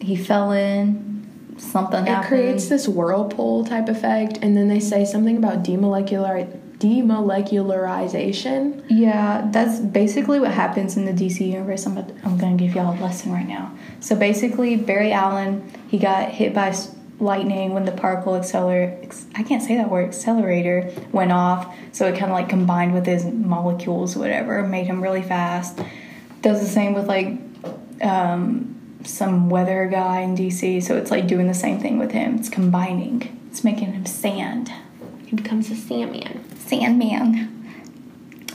[0.00, 1.10] He fell in.
[1.58, 2.28] Something It happened.
[2.28, 6.46] creates this whirlpool type effect, and then they say something about demolecular
[6.78, 8.82] demolecularization.
[8.88, 11.86] Yeah, that's basically what happens in the DC universe.
[11.86, 13.70] I'm, I'm going to give y'all a lesson right now.
[14.00, 16.74] So basically, Barry Allen, he got hit by
[17.22, 18.98] lightning when the particle accelerator,
[19.34, 21.74] I can't say that word, accelerator went off.
[21.92, 25.80] So it kind of like combined with his molecules, whatever, made him really fast.
[26.40, 27.38] Does the same with like
[28.02, 28.72] um,
[29.06, 30.82] some weather guy in DC.
[30.82, 32.36] So it's like doing the same thing with him.
[32.36, 34.72] It's combining, it's making him sand.
[35.26, 36.44] He becomes a Sandman.
[36.58, 37.48] Sandman.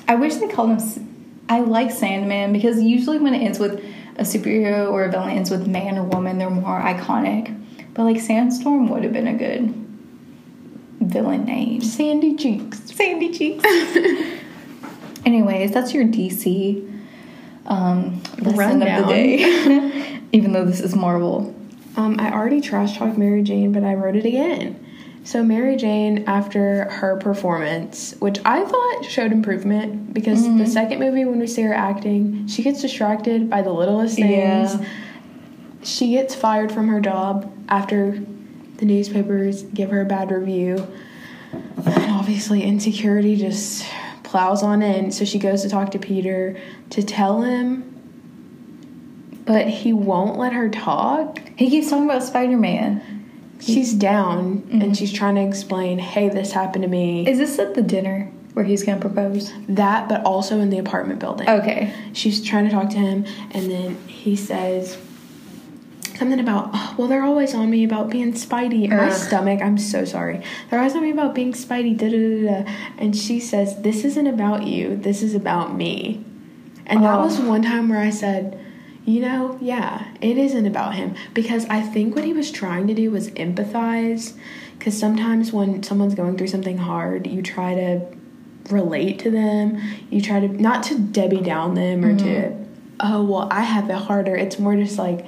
[0.08, 1.44] I wish they called him.
[1.50, 3.84] i like Sandman because usually when it ends with
[4.18, 7.54] a superhero or a villain ends with man or woman, they're more iconic.
[7.98, 9.74] But like Sandstorm would have been a good
[11.02, 11.82] villain name.
[11.82, 12.80] Sandy cheeks.
[12.94, 13.64] Sandy Cheeks.
[15.26, 17.02] Anyways, that's your DC
[17.66, 19.02] um, lesson Rundown.
[19.02, 20.20] of the day.
[20.32, 21.56] Even though this is Marvel.
[21.96, 24.84] Um, I already trash talked Mary Jane, but I wrote it again.
[25.24, 31.26] So Mary Jane, after her performance, which I thought showed improvement, because the second movie
[31.26, 34.76] when we see her acting, she gets distracted by the littlest things.
[34.76, 34.86] Yeah.
[35.88, 38.22] She gets fired from her job after
[38.76, 40.86] the newspapers give her a bad review.
[41.54, 43.86] And obviously, insecurity just
[44.24, 45.12] plows on in.
[45.12, 47.94] So she goes to talk to Peter to tell him,
[49.46, 51.40] but he won't let her talk.
[51.56, 53.24] He keeps talking about Spider Man.
[53.62, 54.94] She's down and mm-hmm.
[54.94, 57.26] she's trying to explain, hey, this happened to me.
[57.26, 59.54] Is this at the dinner where he's gonna propose?
[59.70, 61.50] that, but also in the apartment building.
[61.50, 61.94] Okay.
[62.12, 64.98] She's trying to talk to him, and then he says
[66.18, 68.90] something about, oh, well, they're always on me about being Spidey.
[68.90, 70.42] My stomach, I'm so sorry.
[70.70, 72.72] They're always on me about being Spidey, da da da da.
[72.98, 76.24] And she says, this isn't about you, this is about me.
[76.86, 77.26] And that Oh.
[77.26, 78.60] was one time where I said,
[79.06, 81.16] you know, yeah, it isn't about him.
[81.34, 84.34] Because I think what he was trying to do was empathize.
[84.78, 88.06] Because sometimes when someone's going through something hard, you try to
[88.70, 89.82] relate to them.
[90.10, 92.64] You try to, not to Debbie down them or to, mm-hmm.
[93.00, 94.36] oh, well, I have it harder.
[94.36, 95.26] It's more just like,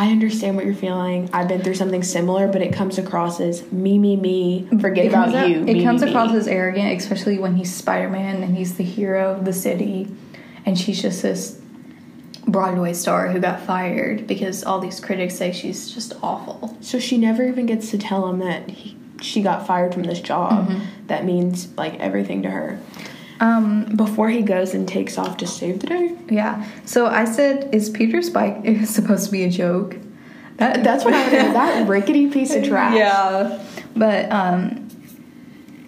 [0.00, 1.28] I understand what you're feeling.
[1.30, 4.66] I've been through something similar, but it comes across as me, me, me.
[4.80, 5.58] Forget It about you.
[5.60, 6.38] It me, comes me, across me.
[6.38, 10.10] as arrogant, especially when he's Spider Man and he's the hero of the city,
[10.64, 11.60] and she's just this
[12.48, 16.78] Broadway star who got fired because all these critics say she's just awful.
[16.80, 20.22] So she never even gets to tell him that he, she got fired from this
[20.22, 20.66] job.
[20.66, 21.06] Mm-hmm.
[21.08, 22.80] That means like everything to her.
[23.40, 26.16] Um, Before he goes and takes off to save the day.
[26.28, 26.66] yeah.
[26.84, 29.96] So I said, is Peter's bike is supposed to be a joke?
[30.58, 32.94] That, That's what I was that rickety piece of trash.
[32.96, 33.64] Yeah,
[33.96, 34.88] but um,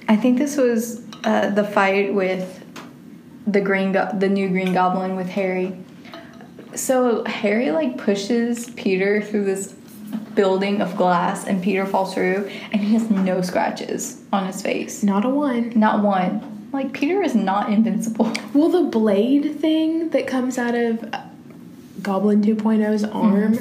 [0.08, 2.64] I think this was uh, the fight with
[3.46, 5.76] the green, go- the new Green Goblin with Harry.
[6.74, 9.72] So Harry like pushes Peter through this
[10.34, 15.02] building of glass, and Peter falls through, and he has no scratches on his face,
[15.02, 15.72] Not a one.
[15.78, 16.51] not one.
[16.72, 18.32] Like Peter is not invincible.
[18.54, 21.22] Well, the blade thing that comes out of uh,
[22.02, 23.58] Goblin 2.0's arm,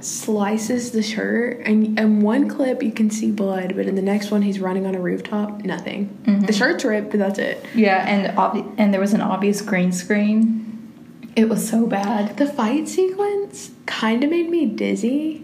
[0.00, 4.30] slices the shirt, and in one clip you can see blood, but in the next
[4.30, 6.16] one he's running on a rooftop, nothing.
[6.46, 7.64] The shirt's ripped, but that's it.
[7.74, 11.28] Yeah, and obvi- and there was an obvious green screen.
[11.34, 12.36] It was so bad.
[12.36, 15.42] The fight sequence kind of made me dizzy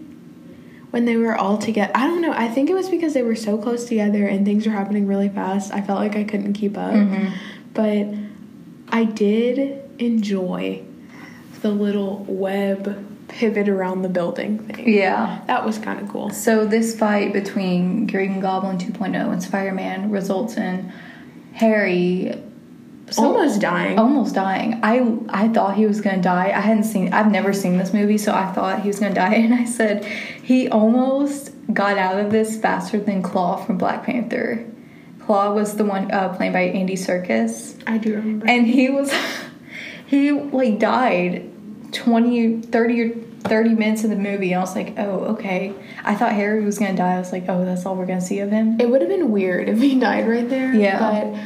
[0.91, 1.91] when they were all together.
[1.95, 2.31] I don't know.
[2.31, 5.29] I think it was because they were so close together and things were happening really
[5.29, 5.73] fast.
[5.73, 6.93] I felt like I couldn't keep up.
[6.93, 7.33] Mm-hmm.
[7.73, 8.07] But
[8.95, 10.83] I did enjoy
[11.61, 14.91] the little web pivot around the building thing.
[14.91, 15.41] Yeah.
[15.45, 16.31] That was kind of cool.
[16.31, 20.91] So this fight between Green Goblin 2.0 and Spider-Man results in
[21.53, 22.41] Harry
[23.11, 23.97] so- Almost dying.
[23.99, 24.79] almost dying.
[24.83, 26.47] I I thought he was gonna die.
[26.55, 27.13] I hadn't seen.
[27.13, 29.33] I've never seen this movie, so I thought he was gonna die.
[29.45, 34.65] And I said he almost got out of this faster than Klaue from Black Panther.
[35.19, 38.47] Klaue was the one uh, played by Andy Serkis, I do remember.
[38.47, 39.11] and he was
[40.07, 41.45] he like died
[41.91, 43.09] 20 30 or
[43.41, 46.77] 30 minutes of the movie and i was like oh okay i thought harry was
[46.77, 49.01] gonna die i was like oh that's all we're gonna see of him It would
[49.01, 50.73] have been weird if he died right there.
[50.73, 50.99] Yeah.
[51.33, 51.39] But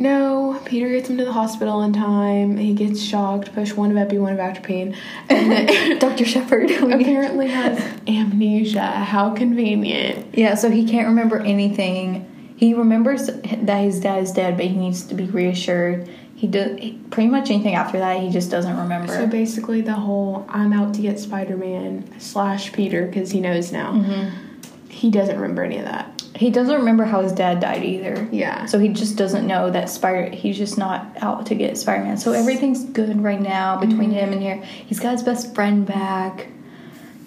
[0.00, 2.56] no, Peter gets him to the hospital in time.
[2.56, 4.96] He gets shocked, push one of epi, one of atropine,
[5.28, 8.80] and dr shepard apparently has amnesia.
[8.80, 10.34] How convenient.
[10.34, 14.76] yeah so he can't remember anything he remembers that his dad is dead but he
[14.76, 16.78] needs to be reassured he does
[17.10, 20.94] pretty much anything after that he just doesn't remember So basically, the whole I'm out
[20.94, 23.92] to get Spider Man slash Peter because he knows now.
[23.92, 24.88] Mm-hmm.
[24.88, 26.19] He doesn't remember any of that.
[26.40, 28.64] He doesn't remember how his dad died either Yeah.
[28.64, 30.30] So he just doesn't know that Spider.
[30.30, 32.16] He's just not out to get Spider Man.
[32.16, 34.12] So everything's good right now between mm-hmm.
[34.12, 34.56] him and here.
[34.56, 36.48] He's got his best friend back.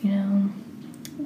[0.01, 0.49] You know.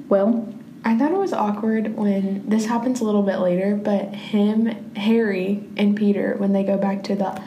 [0.06, 4.94] Well, I thought it was awkward when this happens a little bit later, but him,
[4.94, 7.42] Harry, and Peter, when they go back to the.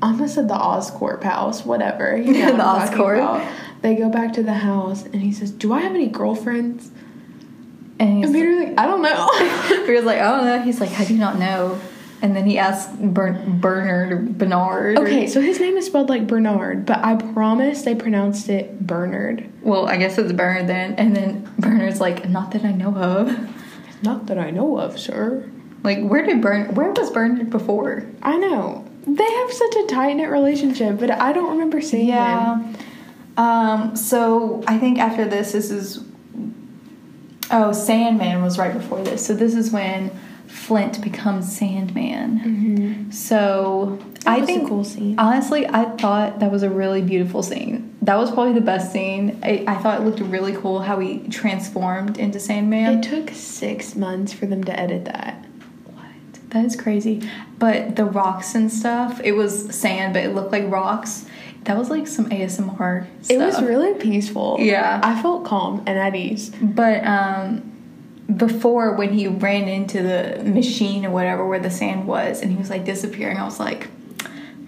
[0.00, 2.16] I almost said the Oscorp house, whatever.
[2.16, 3.52] You know The what I'm talking Oscorp.
[3.82, 6.90] They go back to the house, and he says, "Do I have any girlfriends?"
[7.98, 9.28] And he's And Peter's like, "I don't know."
[9.86, 10.62] Peter's like, oh no.
[10.62, 11.78] He's like, how do you not know?
[12.22, 14.98] And then he asks Bern- Bernard or Bernard.
[14.98, 19.46] okay, so his name is spelled like Bernard, but I promise they pronounced it Bernard.
[19.62, 20.94] Well, I guess it's Bernard then.
[20.94, 23.36] And then Bernard's like, not that I know of.
[24.02, 25.48] Not that I know of, sir.
[25.82, 26.74] Like, where did Bern?
[26.74, 28.06] Where was Bernard before?
[28.22, 28.84] I know.
[29.06, 32.14] They have such a tight knit relationship, but I don't remember seeing him.
[32.14, 32.72] Yeah.
[33.36, 36.02] Um, so I think after this, this is.
[37.50, 39.24] Oh, Sandman was right before this.
[39.24, 40.10] So this is when
[40.46, 42.40] Flint becomes Sandman.
[42.40, 43.10] Mm-hmm.
[43.10, 45.18] So That I think cool scene.
[45.18, 47.96] Honestly, I thought that was a really beautiful scene.
[48.02, 49.38] That was probably the best scene.
[49.42, 52.98] I, I thought it looked really cool how he transformed into Sandman.
[52.98, 55.44] It took six months for them to edit that.
[55.84, 56.50] What?
[56.50, 57.28] That is crazy.
[57.58, 61.26] But the rocks and stuff, it was sand, but it looked like rocks.
[61.66, 63.30] That was like some ASMR stuff.
[63.30, 64.56] It was really peaceful.
[64.60, 65.00] Yeah.
[65.02, 66.50] I felt calm and at ease.
[66.62, 67.72] But um
[68.34, 72.56] before when he ran into the machine or whatever where the sand was and he
[72.56, 73.88] was like disappearing, I was like,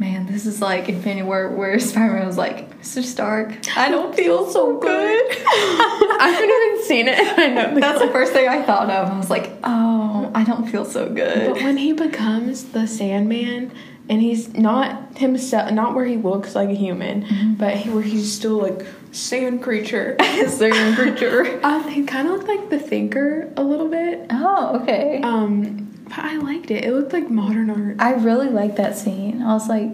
[0.00, 3.02] Man, this is like Infinity War where Spider-Man was like, Mr.
[3.02, 4.88] Stark, I don't feel so good.
[4.90, 7.38] I haven't even seen it.
[7.38, 9.08] I know That's the first thing I thought of.
[9.08, 11.52] I was like, Oh, I don't feel so good.
[11.52, 13.72] But when he becomes the Sandman,
[14.08, 18.32] and he's not himself, not where he looks like a human, but he, where he's
[18.32, 20.16] still like sand creature.
[20.48, 21.60] Sand creature.
[21.64, 24.26] um, he kind of looked like the Thinker a little bit.
[24.30, 25.20] Oh, okay.
[25.22, 26.84] Um, but I liked it.
[26.84, 27.96] It looked like modern art.
[27.98, 29.42] I really liked that scene.
[29.42, 29.90] I was like,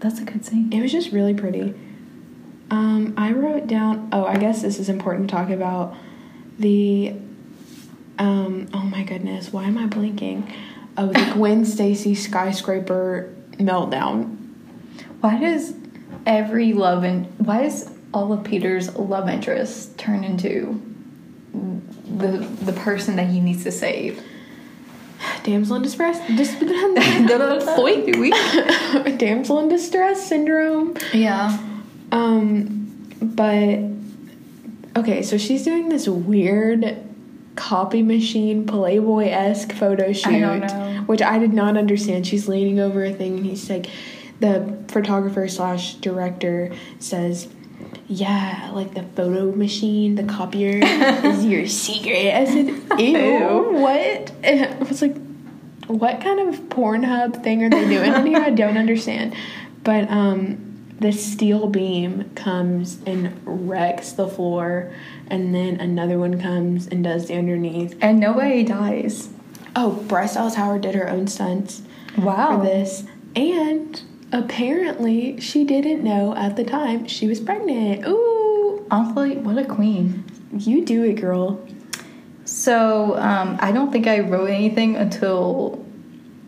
[0.00, 0.72] that's a good scene.
[0.72, 1.74] It was just really pretty.
[2.70, 4.08] Um, I wrote down.
[4.12, 5.94] Oh, I guess this is important to talk about.
[6.58, 7.14] The.
[8.18, 8.68] Um.
[8.72, 9.52] Oh my goodness.
[9.52, 10.52] Why am I blinking?
[10.96, 14.36] Oh, the Gwen Stacy skyscraper meltdown.
[15.20, 15.74] Why does
[16.24, 20.80] every love and why does all of Peter's love interests turn into
[21.52, 24.22] the the person that he needs to save?
[25.42, 26.18] Damsel in distress.
[26.36, 26.54] Dis-
[29.18, 30.96] Damsel in distress syndrome.
[31.12, 31.58] Yeah.
[32.12, 33.80] Um, but
[35.00, 37.05] okay, so she's doing this weird
[37.56, 42.26] copy machine Playboy esque photo shoot, I which I did not understand.
[42.26, 43.86] She's leaning over a thing, and he's like,
[44.40, 47.48] the photographer slash director says.
[48.08, 50.80] Yeah, like the photo machine, the copier
[51.24, 52.34] is your secret.
[52.34, 53.72] I said, ew, Ew.
[53.80, 54.32] what?
[54.44, 55.16] I was like,
[55.88, 58.38] what kind of Pornhub thing are they doing in here?
[58.38, 59.34] I don't understand.
[59.82, 60.65] But um,
[60.98, 64.92] the steel beam comes and wrecks the floor,
[65.28, 67.96] and then another one comes and does the underneath.
[68.00, 69.28] And nobody dies.
[69.74, 71.82] Oh, Bryce Howard did her own stunts
[72.16, 72.58] Wow.
[72.58, 73.04] for this,
[73.34, 74.00] and
[74.32, 78.06] apparently she didn't know at the time she was pregnant.
[78.06, 78.86] Ooh.
[78.90, 80.24] honestly, what a queen.
[80.56, 81.60] You do it, girl.
[82.44, 85.84] So um, I don't think I wrote anything until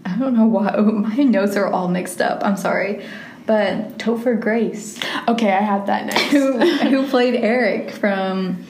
[0.06, 2.42] I don't know why my notes are all mixed up.
[2.44, 3.04] I'm sorry,
[3.48, 6.22] but Topher Grace, Okay, I have that next.
[6.30, 8.64] who who played Eric from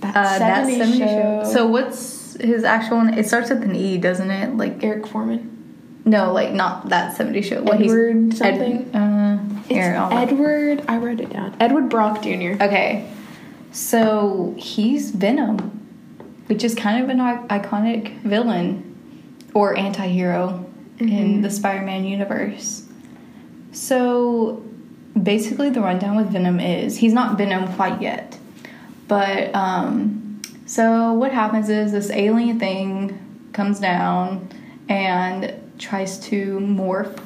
[0.00, 1.52] That uh, that 70s 70s show.
[1.52, 3.02] So what's his actual?
[3.04, 3.16] name?
[3.18, 4.56] It starts with an E, doesn't it?
[4.56, 6.02] Like Eric Forman.
[6.06, 7.62] no, like not that 70s show.
[7.62, 8.94] What Edward Ed- something?
[8.96, 10.82] uh, It's here, I'll- Edward.
[10.88, 11.54] I wrote it down.
[11.60, 12.56] Edward Brock Jr.
[12.60, 13.08] Okay,
[13.70, 15.58] so he's Venom,
[16.46, 17.18] which is kind of an
[17.48, 18.88] iconic villain
[19.54, 20.64] or anti-hero
[20.98, 22.81] in the Spider-Man universe.
[23.72, 24.62] So
[25.20, 28.38] basically, the rundown with Venom is he's not Venom quite yet,
[29.08, 33.18] but um, so what happens is this alien thing
[33.52, 34.48] comes down
[34.88, 37.18] and tries to morph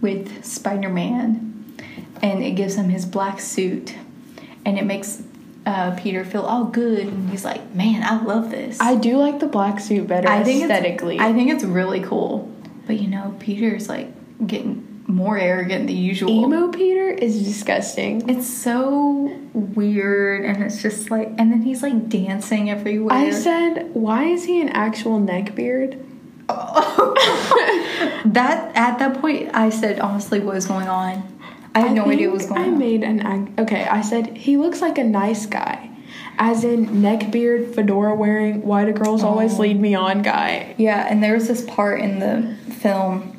[0.00, 1.76] with Spider-Man,
[2.22, 3.94] and it gives him his black suit,
[4.64, 5.22] and it makes
[5.66, 9.40] uh, Peter feel all good, and he's like, "Man, I love this." I do like
[9.40, 11.18] the black suit better I think aesthetically.
[11.18, 12.50] I think it's really cool.
[12.86, 14.08] But you know, Peter's like
[14.46, 16.30] getting more arrogant than usual.
[16.30, 18.28] Emo Peter is disgusting.
[18.28, 23.14] It's so weird, and it's just like, and then he's like dancing everywhere.
[23.16, 26.04] I said, why is he an actual neckbeard?
[28.24, 31.38] that at that point, I said honestly, what is going on?
[31.74, 32.74] I had no idea what was going I on.
[32.74, 33.54] I made an.
[33.58, 35.90] Okay, I said he looks like a nice guy,
[36.38, 39.62] as in neckbeard, fedora wearing, why do girls always Oh.
[39.62, 40.74] lead me on guy.
[40.78, 43.36] Yeah, and there was this part in the film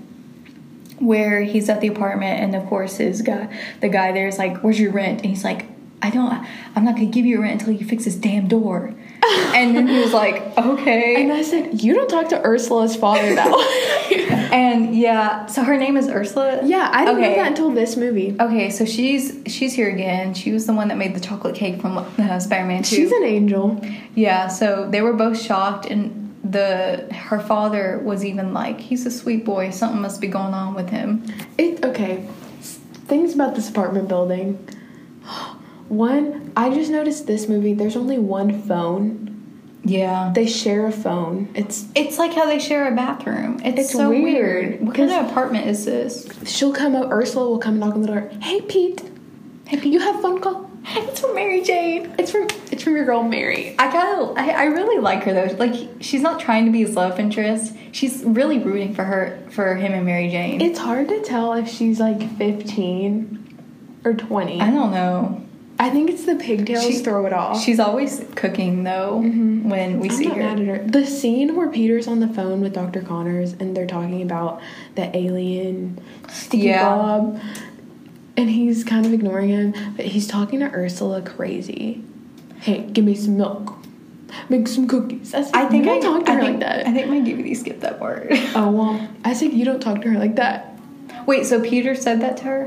[0.99, 3.47] where he's at the apartment, and of course his guy,
[3.81, 5.65] the guy there is like, "Where's your rent?" And he's like,
[6.01, 6.31] "I don't.
[6.75, 8.93] I'm not gonna give you a rent until you fix this damn door."
[9.53, 13.35] and then he was like, "Okay." And I said, you don't talk to Ursula's father
[13.35, 13.51] that
[14.09, 14.25] way.
[14.51, 16.61] And yeah, so her name is Ursula.
[16.65, 17.29] yeah, I didn't Okay.
[17.31, 18.35] know that until this movie.
[18.39, 20.33] Okay, so she's she's here again.
[20.33, 22.95] She was the one that made the chocolate cake from uh, Spider-Man Two.
[22.95, 23.79] She's an angel.
[24.15, 29.11] Yeah, so they were both shocked, and the her father was even like, "He's a
[29.11, 29.69] sweet boy.
[29.71, 31.23] Something must be going on with him."
[31.57, 32.27] It okay.
[33.07, 34.57] Things about this apartment building.
[35.87, 37.73] One, I just noticed this movie.
[37.73, 39.25] There's only one phone.
[39.83, 41.47] Yeah, They share a phone.
[41.55, 43.59] It's it's like how they share a bathroom.
[43.63, 44.81] It's, It's so weird, weird.
[44.85, 46.27] What kind of apartment is this?
[46.45, 47.09] she'll come up.
[47.11, 48.29] Ursula will come knock on the door.
[48.41, 49.01] Hey Pete,
[49.67, 49.93] Hey, Pete.
[49.93, 50.68] you have phone call.
[51.09, 52.15] It's from Mary Jane.
[52.17, 53.75] It's from it's from your girl Mary.
[53.77, 55.55] I kind of, I, I really like her though.
[55.55, 57.75] Like, she's not trying to be his love interest.
[57.91, 60.61] She's really rooting for her, for him and Mary Jane.
[60.61, 63.59] It's hard to tell if she's like 15
[64.05, 64.61] or 20.
[64.61, 65.43] I don't know.
[65.81, 67.61] I think it's the pigtails She- throw it off.
[67.61, 69.69] She's always cooking though mm-hmm.
[69.69, 70.57] when we I'm see her.
[70.57, 70.83] her.
[70.85, 73.01] The scene where Peter's on the phone with Dr.
[73.01, 74.61] Connors and they're talking about
[74.95, 76.83] the alien sticky Yeah.
[76.83, 77.39] Bob,
[78.39, 82.01] and he's kind of ignoring him, but he's talking to Ursula crazy.
[82.61, 83.75] Hey, give me some milk.
[84.47, 85.33] Make some cookies.
[85.33, 86.87] I, said, I think I talk to I her think, like that.
[86.87, 88.27] I think my DVD skipped that part.
[88.55, 90.73] oh well, I said you don't talk to her like that.
[91.25, 92.65] Wait, so Peter said that to her?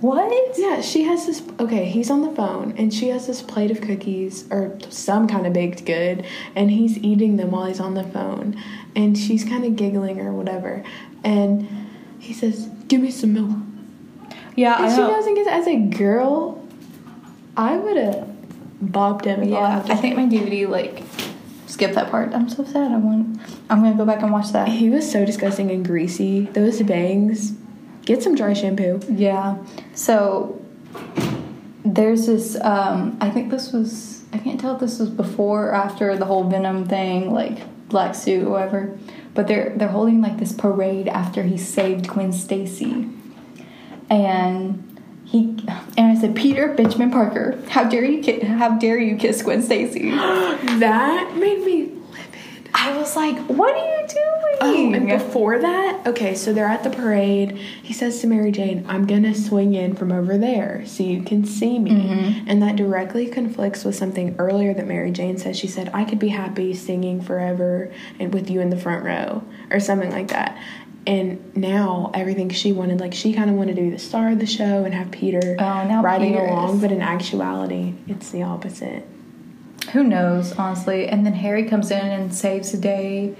[0.00, 0.56] What?
[0.56, 1.42] Yeah, she has this.
[1.58, 5.48] Okay, he's on the phone and she has this plate of cookies or some kind
[5.48, 8.56] of baked good, and he's eating them while he's on the phone,
[8.94, 10.84] and she's kind of giggling or whatever,
[11.24, 11.68] and
[12.20, 13.71] he says, "Give me some milk."
[14.56, 16.66] Yeah, I she doesn't get as a girl.
[17.56, 18.28] I would have
[18.82, 19.44] bopped him.
[19.44, 21.02] Yeah, to I think my DVD like
[21.66, 22.34] skipped that part.
[22.34, 22.92] I'm so sad.
[22.92, 23.40] I want.
[23.70, 24.68] I'm gonna go back and watch that.
[24.68, 26.46] He was so disgusting and greasy.
[26.46, 27.54] Those bangs.
[28.04, 29.00] Get some dry shampoo.
[29.08, 29.58] Yeah.
[29.94, 30.60] So
[31.84, 32.60] there's this.
[32.60, 34.22] Um, I think this was.
[34.32, 38.14] I can't tell if this was before or after the whole Venom thing, like black
[38.14, 38.98] suit, or whatever.
[39.34, 43.08] But they're they're holding like this parade after he saved Gwen Stacy,
[44.12, 44.88] and.
[45.24, 45.56] He
[45.96, 49.62] and I said, Peter Benjamin Parker, how dare you ki- how dare you kiss Gwen
[49.62, 50.10] Stacy?
[50.10, 52.70] that made me livid.
[52.74, 54.56] I was like, what are you doing?
[54.60, 57.52] Oh, and before that, okay, so they're at the parade.
[57.82, 61.46] He says to Mary Jane, I'm gonna swing in from over there so you can
[61.46, 61.92] see me.
[61.92, 62.48] Mm-hmm.
[62.48, 65.56] And that directly conflicts with something earlier that Mary Jane said.
[65.56, 67.90] She said, I could be happy singing forever
[68.20, 70.58] and with you in the front row, or something like that.
[71.06, 74.38] And now everything she wanted, like she kind of wanted to be the star of
[74.38, 79.04] the show and have Peter Oh, riding along, but in actuality, it's the opposite.
[79.92, 81.08] Who knows, honestly?
[81.08, 83.34] And then Harry comes in and saves the day,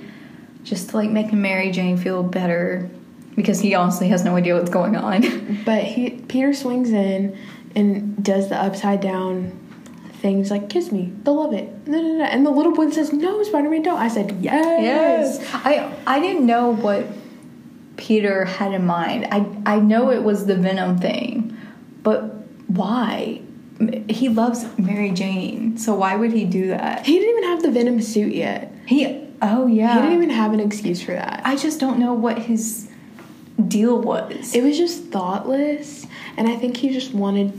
[0.64, 2.90] just to like making Mary Jane feel better
[3.36, 5.62] because he honestly has no idea what's going on.
[5.64, 7.38] But he Peter swings in
[7.76, 9.58] and does the upside down
[10.14, 11.12] things like kiss me.
[11.22, 11.86] They'll love it.
[11.86, 12.24] No, no, no.
[12.24, 16.70] And the little boy says, "No, Spider-Man, don't." I said, "Yes." I I didn't know
[16.70, 17.06] what
[17.96, 19.26] Peter had in mind.
[19.30, 21.56] I I know it was the Venom thing,
[22.02, 22.22] but
[22.68, 23.42] why?
[24.08, 27.06] he loves Mary Jane, so why would he do that?
[27.06, 28.72] He didn't even have the Venom suit yet.
[28.86, 29.94] He oh yeah.
[29.94, 31.42] He didn't even have an excuse for that.
[31.44, 32.88] I just don't know what his
[33.68, 34.54] deal was.
[34.54, 37.52] It was just thoughtless, and I think he just wanted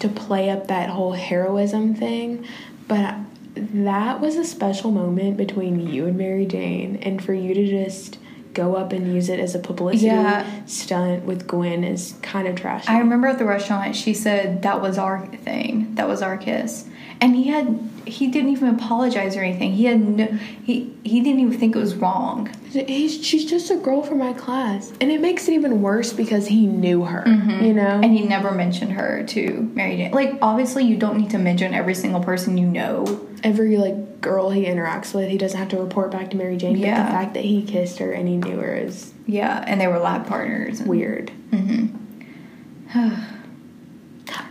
[0.00, 2.46] to play up that whole heroism thing.
[2.86, 3.14] But
[3.54, 8.18] that was a special moment between you and Mary Jane, and for you to just
[8.58, 10.44] go up and use it as a publicity Yeah.
[10.66, 12.88] stunt with Gwen is kind of trashy.
[12.88, 15.94] I remember at the restaurant she said that was our thing.
[15.94, 16.84] That was our kiss.
[17.20, 17.78] And he had
[18.08, 19.72] he didn't even apologize or anything.
[19.72, 20.26] He had no
[20.64, 22.50] he he didn't even think it was wrong.
[22.70, 26.46] He's, she's just a girl from my class, and it makes it even worse because
[26.48, 27.24] he knew her.
[27.26, 27.64] Mm-hmm.
[27.64, 30.10] You know, And he never mentioned her to Mary Jane.
[30.12, 33.26] Like obviously you don't need to mention every single person you know.
[33.42, 36.72] every like girl he interacts with, he doesn't have to report back to Mary Jane.
[36.74, 37.04] But Yeah.
[37.04, 39.98] the fact that he kissed her and he knew her is Yeah, and they were
[39.98, 40.80] lab partners.
[40.80, 41.30] And weird.
[41.50, 43.14] Mm-hmm.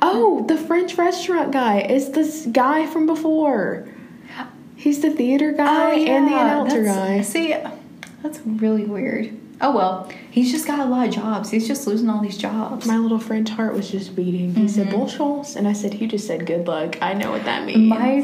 [0.01, 3.88] oh, the French restaurant guy is this guy from before.
[4.75, 7.21] He's the theater guy and the announcer Oh, that's- guy.
[7.21, 7.55] See,
[8.23, 9.36] that's really weird.
[9.59, 11.49] Oh well, he's just got a lot of jobs.
[11.49, 12.86] He's just losing all these jobs.
[12.86, 14.53] My little French heart was just beating.
[14.53, 14.67] He Mm-hmm.
[14.67, 17.65] said, "Bonne chance," and I said, "He just said good luck." I know what that
[17.65, 17.89] means.
[17.89, 18.21] My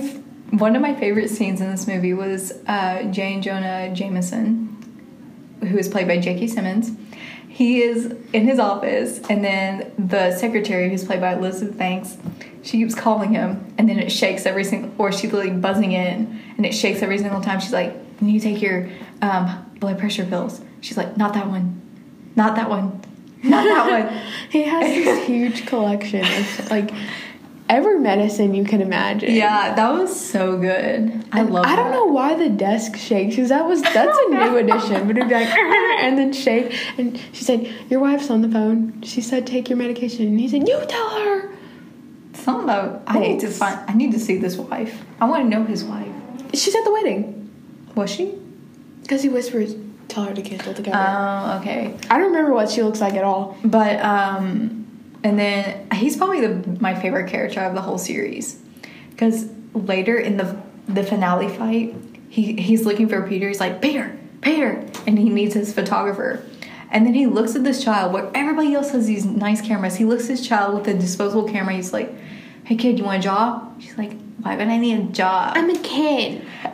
[0.51, 3.39] one of my favorite scenes in this movie was uh, J.
[3.39, 4.77] Jonah Jameson,
[5.61, 6.45] who is played by J.K.
[6.47, 6.91] Simmons.
[7.53, 12.17] He is in his office, and then the secretary, who's played by Elizabeth Banks,
[12.63, 16.41] she keeps calling him, and then it shakes every single, or she's like buzzing in,
[16.57, 17.59] and it shakes every single time.
[17.59, 18.89] She's like, "Can "You take your
[19.21, 21.79] um, blood pressure pills." She's like, "Not that one,
[22.35, 22.99] not that one,
[23.43, 26.89] not that one." he has this huge collection of like
[27.69, 29.33] every medicine you can imagine.
[29.33, 31.25] Yeah, that was so good.
[31.31, 31.65] I And love.
[31.65, 31.95] I don't that.
[31.95, 35.07] know why the desk shakes because that was that's a new addition.
[35.07, 36.75] But it'd be like and then shake.
[36.97, 40.47] And she said, "Your wife's on the phone." She said, "Take your medication." And he
[40.47, 41.49] said, "You tell her."
[42.33, 43.79] Something about I need to find.
[43.89, 45.03] I need to see this wife.
[45.21, 46.07] I want to know his wife.
[46.53, 47.49] She's at the wedding
[47.95, 48.33] Was she?
[49.03, 49.75] because he whispers,
[50.07, 51.95] "Tell her to kiss together." Oh, okay.
[52.09, 53.55] I don't remember what she looks like at all.
[53.63, 54.82] But um,
[55.23, 58.59] and then uh, he's probably the my favorite character of the whole series,
[59.11, 61.95] because later in the the finale fight,
[62.29, 63.47] he he's looking for Peter.
[63.47, 66.43] He's like Peter, Peter, and he needs his photographer.
[66.91, 69.95] And then he looks at this child where everybody else has these nice cameras.
[69.95, 71.73] He looks at this child with a disposable camera.
[71.73, 72.13] He's like,
[72.65, 74.11] "Hey kid, you want a job?" She's like,
[74.41, 76.45] "Why would I need a job?" I'm a kid.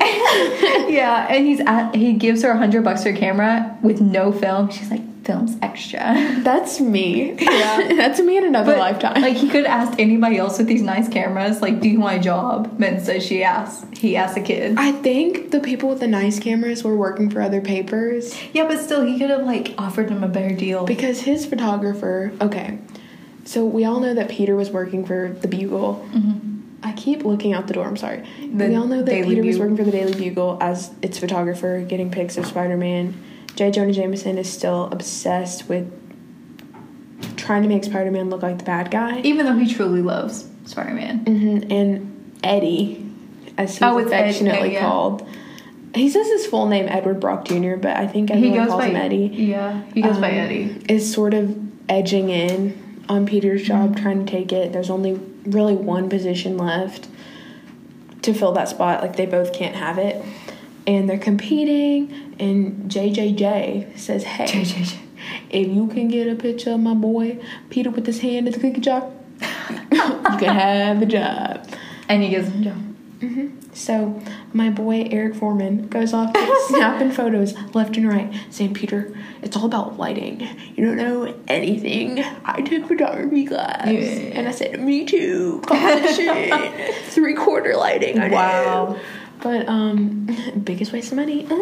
[0.90, 4.32] yeah, and he's at, he gives her a hundred bucks for a camera with no
[4.32, 4.70] film.
[4.72, 6.00] She's like, "Film's extra."
[6.44, 7.36] That's me.
[7.40, 7.94] Yeah.
[7.96, 9.22] that's me in another lifetime.
[9.22, 12.18] Like he could have asked anybody else with these nice cameras, like, "Do you want
[12.18, 13.98] a job?" But instead, she asked.
[13.98, 14.76] He asked a kid.
[14.78, 18.36] I think the people with the nice cameras were working for other papers.
[18.54, 20.86] yeah, but still, he could have like offered him a better deal.
[20.86, 22.80] Because his photographer, okay,
[23.50, 26.06] so we all know that Peter was working for the Bugle.
[26.14, 26.60] Mm-hmm.
[26.84, 27.88] I keep looking out the door.
[27.88, 28.24] I'm sorry.
[28.40, 31.18] The we all know that Daily Peter was working for the Daily Bugle as its
[31.18, 33.20] photographer, getting pics of Spider-Man.
[33.60, 33.72] J.
[33.72, 35.92] Jonah Jameson is still obsessed with
[37.36, 39.20] trying to make Spider-Man look like the bad guy.
[39.20, 41.26] Even though he truly loves Spider-Man.
[41.26, 43.06] hmm And Eddie,
[43.58, 44.80] as he's Oh, it's Eddie, affectionately yeah.
[44.80, 45.28] called.
[45.94, 48.80] He says his full name Edward Brock Jr., but I think He everyone goes calls
[48.82, 49.28] by him Eddie.
[49.28, 50.82] Yeah, he goes by um, Eddie.
[50.88, 54.02] is sort of edging in on Peter's job, Mm-hmm.
[54.04, 54.72] trying to take it.
[54.72, 57.10] There's only really one position left
[58.22, 59.02] to fill that spot.
[59.02, 60.24] Like they both can't have it,
[60.90, 62.36] and they're competing.
[62.40, 64.98] And JJJ says, "Hey, JJJ.
[65.52, 68.60] if you can get a picture of my boy Peter with his hand in the
[68.60, 71.68] cookie jar, you can have the job."
[72.08, 72.86] And he gives him a job.
[73.20, 73.60] Mm-hmm.
[73.74, 74.20] So
[74.52, 76.36] my boy Eric Forman goes off
[76.68, 80.42] snapping photos left and right, saying, "Peter, it's all about lighting.
[80.76, 82.24] You don't know anything.
[82.46, 84.00] I took photography class." Yeah.
[84.00, 85.62] And I said, "Me too.
[87.10, 88.18] Three quarter lighting.
[88.20, 89.00] I know."
[89.42, 90.28] But um,
[90.64, 91.48] biggest waste of money.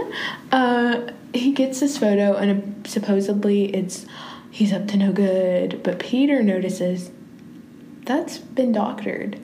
[0.51, 4.05] Uh, he gets this photo, and supposedly it's
[4.49, 5.83] he's up to no good.
[5.83, 7.11] But Peter notices
[8.03, 9.37] that's been doctored.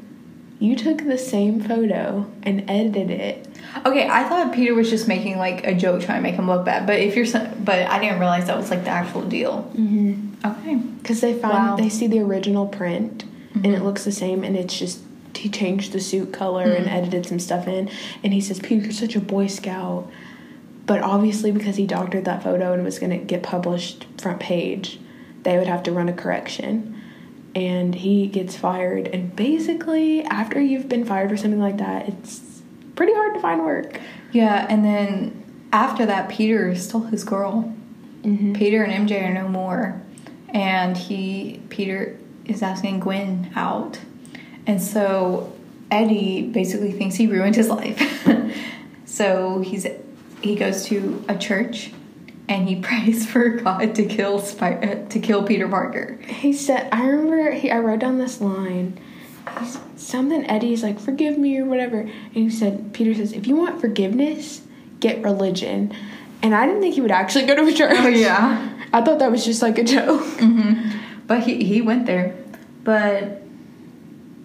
[0.60, 3.48] You took the same photo and edited it.
[3.86, 6.64] Okay, I thought Peter was just making like a joke trying to make him look
[6.64, 7.26] bad, but if you're,
[7.60, 9.70] but I didn't realize that was like the actual deal.
[9.76, 10.36] Mm-hmm.
[10.46, 10.76] Okay.
[10.76, 11.76] Because they found Wow.
[11.76, 13.26] they see the original print
[13.56, 15.00] and it looks the same, and it's just
[15.36, 17.90] he changed the suit color and edited some stuff in,
[18.24, 20.10] and he says, "Peter, you're such a Boy Scout."
[20.86, 25.00] But obviously, because he doctored that photo and was going to get published front page,
[25.44, 27.02] they would have to run a correction.
[27.56, 29.08] And he gets fired.
[29.08, 32.62] And basically, after you've been fired for something like that, it's
[32.96, 34.02] pretty hard to find work.
[34.32, 37.74] Yeah, and then after that, Peter stole his girl.
[38.24, 38.54] Mm-hmm.
[38.54, 40.02] Peter and MJ are no more,
[40.50, 44.00] and he Peter is asking Gwen out,
[44.66, 45.53] And so
[45.91, 48.28] Eddie basically thinks he ruined his life.
[49.05, 49.86] so he's
[50.41, 51.91] he goes to a church
[52.47, 56.18] and he prays for God to kill Spy- uh, to kill Peter Parker.
[56.28, 58.99] He said, I remember he, I wrote down this line.
[59.59, 61.99] He's, something Eddie's like, forgive me or whatever.
[61.99, 64.61] And he said, Peter says, if you want forgiveness,
[64.99, 65.93] get religion.
[66.41, 67.95] And I didn't think he would actually go to a church.
[67.97, 68.70] Oh, yeah.
[68.93, 70.26] I thought that was just like a joke.
[71.26, 72.36] But he he went there.
[72.84, 73.43] But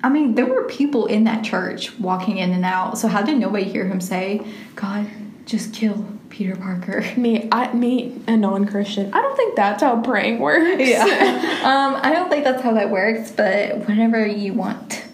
[0.03, 2.99] I mean, there were people in that church walking in and out.
[2.99, 4.41] So how did nobody hear him say,
[4.77, 5.07] "God,
[5.45, 7.05] just kill Peter Parker"?
[7.17, 9.13] Me, I, me, a non-Christian.
[9.13, 10.89] I don't think that's how praying works.
[10.89, 11.03] Yeah,
[11.65, 15.05] um, I don't think that's how that works, but whatever you want.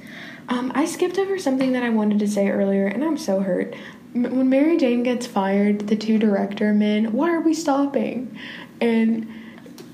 [0.49, 3.75] Um, I skipped over something that I wanted to say earlier, and I'm so hurt.
[4.15, 8.39] M- When Mary Jane gets fired, the two director men, why are we stopping?
[8.83, 9.27] And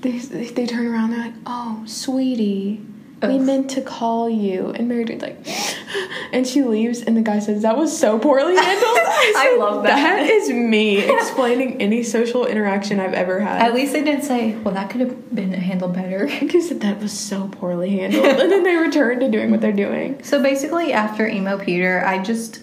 [0.01, 2.81] they, they turn around, they're like, oh, sweetie,
[3.23, 4.69] we meant to call you.
[4.69, 5.37] And Mary Jane's like,
[6.33, 8.97] and she leaves, and the guy says, that was so poorly handled.
[8.97, 9.95] I said, love that.
[9.95, 13.61] That is me explaining any social interaction I've ever had.
[13.61, 17.17] At least they didn't say, "Well, that could have been handled better." Because that was
[17.17, 18.25] so poorly handled.
[18.25, 20.23] and then they return to doing what they're doing.
[20.23, 22.61] So basically, after emo Peter, I just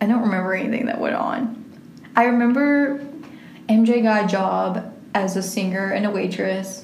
[0.00, 1.58] I don't remember anything that went on.
[2.16, 2.98] I remember
[3.68, 6.81] MJ got a job as a singer and a waitress.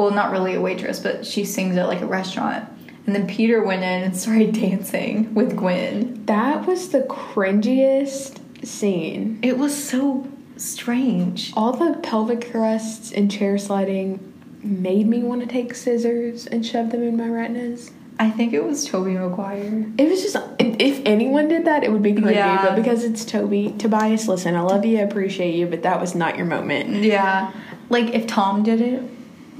[0.00, 2.66] Well, not really a waitress, but she sings at like a restaurant.
[3.04, 6.24] And then Peter went in and started dancing with Gwen.
[6.24, 9.38] That was the cringiest scene.
[9.42, 10.26] It was so
[10.56, 11.52] strange.
[11.54, 14.32] All the pelvic thrusts and chair sliding
[14.62, 17.90] made me want to take scissors and shove them in my retinas.
[18.18, 19.84] I think it was Tobey Maguire.
[19.98, 22.36] It was just, if anyone did that, it would be cringy.
[22.36, 22.68] Yeah.
[22.68, 26.14] But because it's Tobey, Tobias, listen, I love you, I appreciate you, but that was
[26.14, 27.02] not your moment.
[27.02, 27.52] Yeah.
[27.90, 29.02] Like if Tom did it,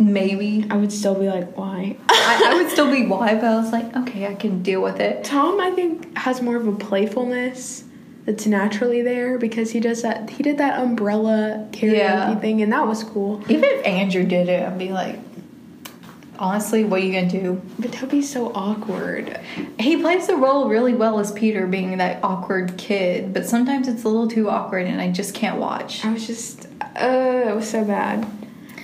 [0.01, 0.67] maybe.
[0.71, 1.97] I would still be like, why?
[2.09, 4.99] I, I would still be why, but I was like, okay, I can deal with
[5.01, 5.23] it.
[5.25, 7.85] Tom, I think, has more of a playfulness
[8.25, 10.31] that's naturally there because he does that.
[10.31, 12.35] He did that umbrella karaoke Yeah.
[12.37, 13.43] thing, and that was cool.
[13.49, 15.19] Even if Andrew did it, I'd be like,
[16.39, 17.61] honestly, what are you gonna do?
[17.79, 19.39] But Tobey's so awkward.
[19.79, 24.05] He plays the role really well as Peter, being that awkward kid, but sometimes it's
[24.05, 26.05] a little too awkward and I just can't watch.
[26.05, 28.27] I was just, uh, it was so bad.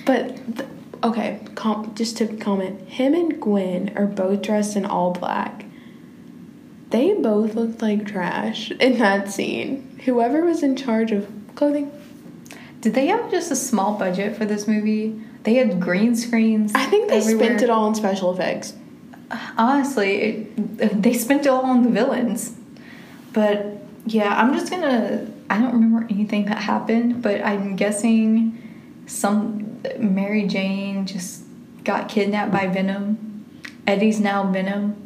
[0.05, 0.69] But th-
[1.03, 5.65] okay, com- just to comment, him and Gwen are both dressed in all black.
[6.89, 9.99] They both looked like trash in that scene.
[10.05, 11.91] Whoever was in charge of clothing,
[12.81, 15.19] Did they have just a small budget for this movie?
[15.43, 16.71] They had green screens.
[16.75, 17.45] I think they everywhere.
[17.45, 18.73] spent it all on special effects.
[19.57, 22.55] Honestly, it, they spent it all on the villains.
[23.33, 25.27] But yeah, I'm just gonna.
[25.49, 28.57] I don't remember anything that happened, but I'm guessing
[29.05, 29.66] some
[29.97, 31.43] Mary Jane just
[31.83, 33.59] got kidnapped by Venom.
[33.85, 35.03] Eddie's now Venom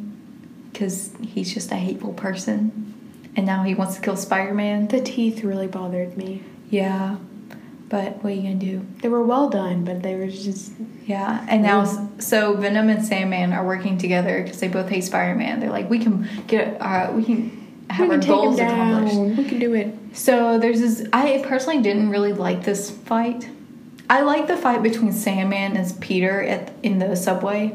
[0.72, 2.94] because he's just a hateful person,
[3.36, 4.88] and now he wants to kill Spider Man.
[4.88, 6.42] The teeth really bothered me.
[6.70, 7.16] Yeah,
[7.88, 8.86] but what are you gonna do?
[9.00, 10.72] They were well done, but they were just
[11.06, 15.34] Yeah, and now so Venom and Sandman are working together because they both hate Spider
[15.34, 15.60] Man.
[15.60, 19.38] They're like, we can get, uh, we can have we our goals him accomplished.
[19.38, 19.94] We can do it.
[20.14, 21.06] So there's this.
[21.12, 23.48] I personally didn't really like this fight.
[24.12, 27.72] I like the fight between Sandman and Peter at in the subway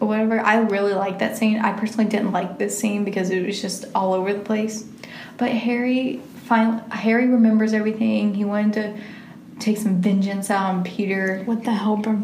[0.00, 0.40] or whatever.
[0.40, 1.60] I really like that scene.
[1.60, 4.84] I personally didn't like this scene because it was just all over the place.
[5.38, 8.34] But Harry, finally, Harry remembers everything.
[8.34, 11.44] He wanted to take some vengeance out on Peter.
[11.44, 12.18] What the hell, Ber-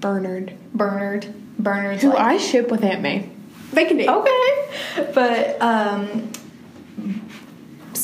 [0.00, 0.52] Bernard?
[0.74, 1.32] Bernard.
[1.58, 3.30] Bernard's Who like, I ship with Aunt May.
[3.72, 4.08] Make a date.
[4.10, 6.30] okay but um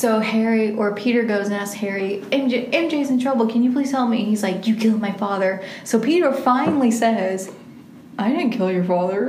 [0.01, 3.47] so harry or peter goes and asks harry MJ, mj's in trouble.
[3.53, 4.25] Can you please help me?
[4.25, 5.53] He's like you killed my father.
[5.85, 7.51] So peter finally says
[8.19, 9.23] i didn't kill your father.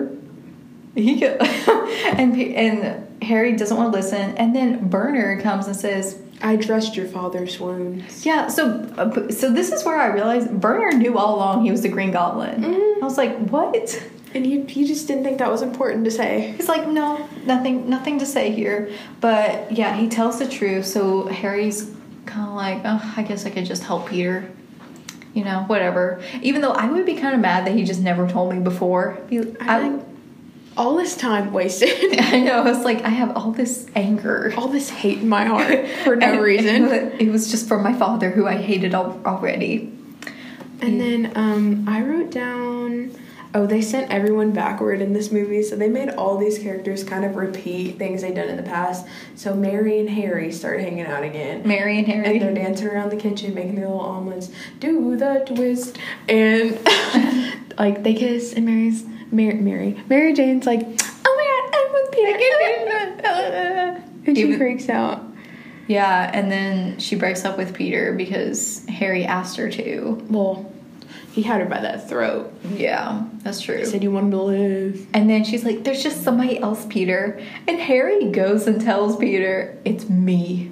[0.96, 1.42] He killed
[2.20, 2.30] and
[2.64, 4.26] and harry doesn't want to listen.
[4.42, 6.06] And then bernard comes and says
[6.44, 8.26] I dressed your father's wounds.
[8.26, 8.64] yeah so
[8.98, 12.12] uh, so this is where i realized bernard knew all along he was the green
[12.12, 12.62] goblin.
[12.64, 13.02] Mhm.
[13.02, 13.74] i was like what
[14.34, 16.54] And he, he just didn't think that was important to say.
[16.56, 18.92] He's like, no, nothing, nothing to say here.
[19.20, 20.86] But yeah, he tells the truth.
[20.86, 21.94] So Harry's
[22.26, 24.50] kind of like, oh, I guess I could just help Peter.
[25.34, 26.22] You know, whatever.
[26.42, 29.18] Even though I would be kind of mad that he just never told me before.
[29.30, 30.00] Be- I I,
[30.78, 31.90] all this time wasted.
[32.20, 32.66] I know.
[32.68, 36.28] It's like I have all this anger all this hate in my heart for no
[36.34, 36.86] And reason.
[37.20, 39.92] It was just for my father, who I hated al- already.
[40.82, 43.16] And then um, I wrote down.
[43.54, 47.26] Oh, they sent everyone backward in this movie, so they made all these characters kind
[47.26, 49.06] of repeat things they'd done in the past.
[49.36, 51.68] So Mary and Harry start hanging out again.
[51.68, 52.38] Mary and Harry.
[52.38, 54.50] And they're dancing around the kitchen, making their little omelets.
[54.80, 55.98] Do the twist,
[56.30, 56.80] and
[57.78, 62.12] like they kiss, and Mary's Mary, Mary, Mary Jane's like, "Oh my God, I'm with
[62.12, 64.08] Peter.
[64.28, 65.24] And she Even- freaks out.
[65.88, 70.24] Yeah, and then she breaks up with Peter because Harry asked her to.
[70.30, 70.71] Well,
[71.32, 72.54] he had her by that throat.
[72.70, 73.78] Yeah, that's true.
[73.78, 75.08] He said, You want him to live.
[75.14, 77.42] And then she's like, There's just somebody else, Peter.
[77.68, 80.72] And Harry goes and tells Peter, It's me.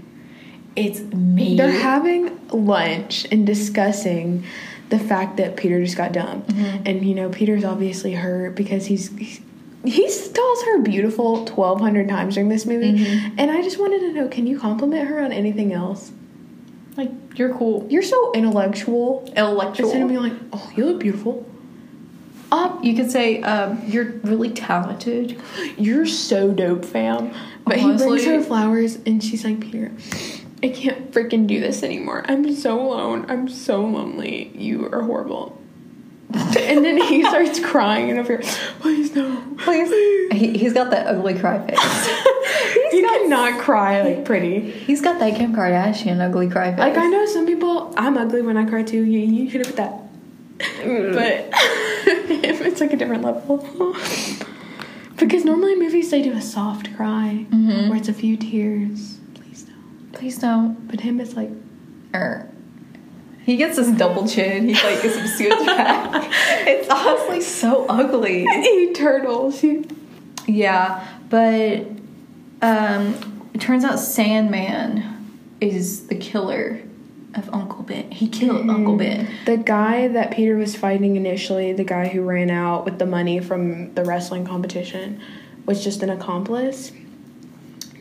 [0.75, 1.55] It's me.
[1.55, 4.43] They're having lunch and discussing
[4.89, 6.49] the fact that Peter just got dumped.
[6.49, 6.83] Mm-hmm.
[6.85, 9.15] And, you know, Peter's obviously hurt because he's.
[9.17, 9.41] he's
[9.85, 13.39] he calls her beautiful 1200 times during this movie mm-hmm.
[13.39, 16.11] and i just wanted to know can you compliment her on anything else
[16.99, 17.87] like, You're cool.
[17.89, 19.87] you're so intellectual Intellectual.
[19.87, 21.45] instead of being like oh you look beautiful
[22.51, 25.39] Um, you could say, um, You're really talented.
[25.77, 27.31] You're so dope, fam.
[27.65, 29.91] But he brings her flowers and she's like, Peter,
[30.63, 32.25] I can't freaking do this anymore.
[32.27, 33.27] I'm so alone.
[33.29, 34.51] I'm so lonely.
[34.55, 35.58] You are horrible.
[36.59, 39.41] and then he starts crying and over here, please no.
[39.59, 39.89] Please.
[40.31, 42.09] He, he's got that ugly cry face.
[42.91, 44.71] He cannot cry like pretty.
[44.71, 46.79] he's got that Kim Kardashian ugly cry face.
[46.79, 49.03] Like I know some people I'm ugly when I cry too.
[49.03, 49.93] You you could have put that.
[50.57, 51.49] But
[52.43, 53.57] it's like a different level.
[55.17, 57.89] because normally in movies they do a soft cry Mhm.
[57.89, 59.19] where it's a few tears.
[59.35, 60.11] Please don't.
[60.13, 60.87] Please don't.
[60.87, 61.51] But him it's like
[62.13, 62.48] Er.
[63.45, 64.67] He gets this double chin.
[64.69, 66.31] He's like a pursuit back.
[66.67, 68.45] It's honestly so ugly.
[68.45, 69.63] he turtles.
[70.47, 71.87] Yeah, but
[72.61, 75.03] um, it turns out Sandman
[75.61, 76.81] is the killer
[77.35, 78.11] of Uncle Ben.
[78.11, 79.27] He killed Uncle Ben.
[79.45, 83.39] the guy that Peter was fighting initially, the guy who ran out with the money
[83.39, 85.21] from the wrestling competition,
[85.65, 86.91] was just an accomplice.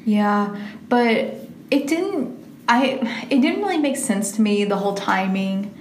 [0.05, 0.57] Yeah,
[0.89, 1.35] but
[1.71, 2.37] it didn't.
[2.69, 5.75] I it didn't really make sense to me the whole timing.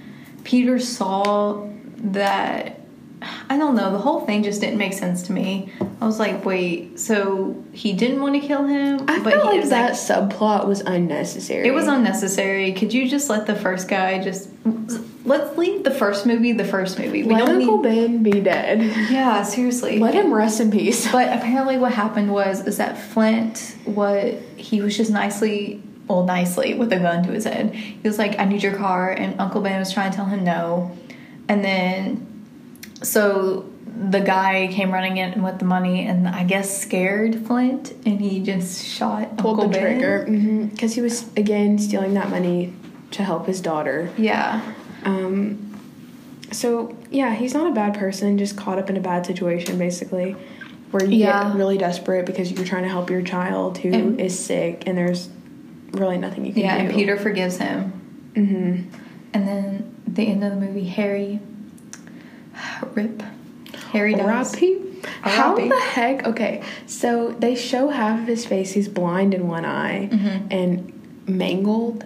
[0.44, 2.80] Peter saw that.
[3.50, 3.90] I don't know.
[3.90, 5.72] The whole thing just didn't make sense to me.
[6.00, 9.48] I was like, wait, so he didn't want to kill him, I but felt he
[9.48, 11.66] like was that like, subplot was unnecessary.
[11.66, 12.72] It was unnecessary.
[12.72, 14.48] Could you just let the first guy just
[15.24, 17.22] let's leave the first movie the first movie.
[17.22, 17.82] We Let don't Uncle need.
[17.82, 18.80] Ben be dead.
[19.10, 19.98] Yeah, seriously.
[19.98, 21.10] Let him rest in peace.
[21.10, 26.74] But apparently, what happened was is that Flint, what he was just nicely, well, nicely
[26.74, 27.74] with a gun to his head.
[27.74, 30.42] He was like, "I need your car," and Uncle Ben was trying to tell him
[30.44, 30.90] no,
[31.48, 32.26] and then
[33.02, 33.66] so
[34.10, 38.40] the guy came running in with the money, and I guess scared Flint, and he
[38.40, 39.98] just shot Pulled Uncle the Ben.
[40.00, 42.72] trigger because he was again stealing that money
[43.12, 44.10] to help his daughter.
[44.16, 44.60] Yeah,
[45.04, 45.64] Um,
[46.50, 50.36] so yeah, he's not a bad person, just caught up in a bad situation, basically,
[50.90, 51.44] where you Yeah.
[51.48, 54.96] get really desperate because you're trying to help your child who is And- sick, and
[54.98, 55.28] there's
[55.92, 56.66] really nothing you can do.
[56.66, 56.84] yeah, do.
[56.86, 57.90] and Peter forgives him,
[58.34, 58.82] hmm
[59.34, 61.38] and then the end of the movie, Harry,
[62.94, 63.22] rip,
[63.92, 64.54] Harry dies.
[65.22, 66.26] How the heck?
[66.26, 68.72] Okay, so they show half of his face.
[68.72, 70.46] He's blind in one eye Mhm.
[70.50, 70.92] and
[71.28, 72.04] mangled.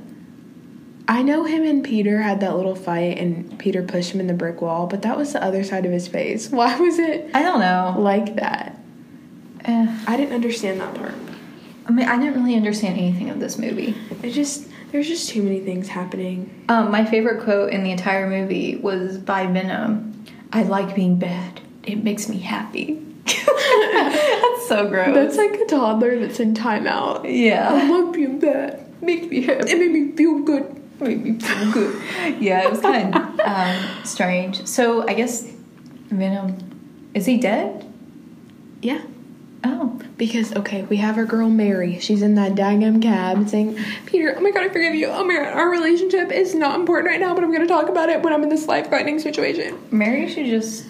[1.09, 4.35] I know him and Peter had that little fight, and Peter pushed him in the
[4.35, 6.51] brick wall, but that was the other side of his face.
[6.51, 7.95] Why was it I don't know.
[7.99, 8.79] like that?
[9.65, 9.99] Eh.
[10.07, 11.15] I didn't understand that part.
[11.87, 13.95] I mean, I didn't really understand anything of this movie.
[14.23, 16.65] It just there's just too many things happening.
[16.69, 20.25] Um, my favorite quote in the entire movie was by Venom.
[20.53, 21.61] I like being bad.
[21.83, 23.03] It makes me happy.
[23.25, 25.15] that's so gross.
[25.15, 27.25] That's like a toddler that's in timeout.
[27.25, 27.71] Yeah.
[27.73, 28.87] I love being bad.
[29.03, 29.71] Make me happy.
[29.71, 31.01] It made me feel good.
[31.01, 32.03] Made me feel good.
[32.41, 34.67] yeah, it was kind of um, strange.
[34.67, 35.51] So I guess
[36.11, 36.59] Venom
[37.15, 37.91] is he dead?
[38.83, 39.03] Yeah.
[39.65, 41.99] Oh, Because okay, we have our girl Mary.
[42.01, 45.07] She's in that daggum cab saying, "Peter, oh my god, I forgive you.
[45.07, 48.09] Oh my god, our relationship is not important right now, but I'm gonna talk about
[48.09, 50.87] it when I'm in this life-threatening situation." Mary should just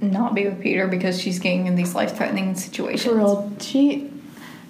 [0.00, 3.04] not be with Peter because she's getting in these life-threatening situations.
[3.04, 4.10] For real, she,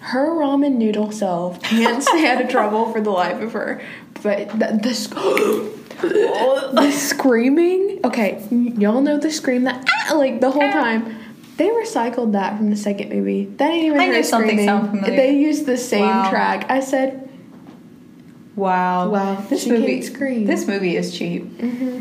[0.00, 3.80] her ramen noodle self can't stay out of trouble for the life of her.
[4.22, 5.14] But the, the, sc-
[6.02, 8.00] the screaming.
[8.04, 10.72] Okay, y'all know the scream that ah, like the whole Ah.
[10.72, 11.16] time.
[11.56, 13.46] They recycled that from the second movie.
[13.46, 14.88] That ain't even I her knew something screaming.
[14.90, 15.16] familiar.
[15.16, 16.30] They used the same Wow.
[16.30, 16.70] track.
[16.70, 17.22] I said,
[18.54, 19.10] Wow.
[19.10, 20.02] Wow, This she movie.
[20.02, 20.46] scream.
[20.46, 21.44] This movie is cheap.
[21.58, 22.00] mm-hmm.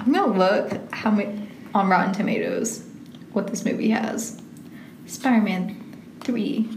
[0.00, 2.84] I'm gonna look how many on Rotten Tomatoes
[3.32, 4.40] what this movie has.
[5.06, 5.76] Spider-Man
[6.20, 6.68] three.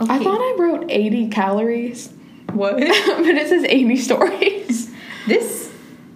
[0.00, 2.12] I thought I wrote 80 calories,
[2.52, 4.90] what but it says 80 stories.
[5.28, 5.63] this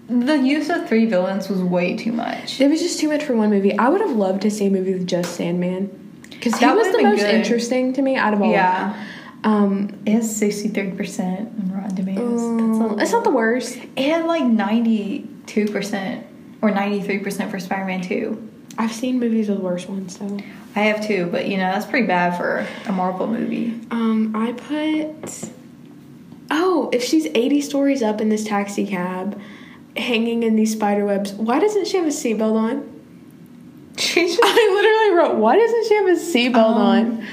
[0.08, 2.60] the use of three villains was way too much.
[2.60, 3.76] It was just too much for one movie.
[3.78, 5.90] I would have loved to see a movie with just Sandman.
[6.30, 7.34] Because he That was the most good.
[7.34, 8.50] interesting to me out of all.
[8.50, 9.04] Yeah, of them.
[9.44, 12.88] Um, it has sixty three percent on Rotten Tomatoes.
[12.96, 13.76] That's it's not the worst.
[13.96, 16.26] It had like ninety two percent
[16.62, 18.48] or ninety three percent for Spider-Man two.
[18.78, 20.38] I've seen movies with worse ones, though.
[20.76, 23.78] I have too, but you know that's pretty bad for a Marvel movie.
[23.90, 25.50] Um, I put.
[26.50, 29.38] Oh, if she's 80 stories up in this taxi cab,
[29.98, 32.94] hanging in these spider webs, why doesn't she have a seatbelt on?
[33.98, 34.38] She should.
[34.44, 37.26] I literally wrote, why doesn't she have a seatbelt Um, on?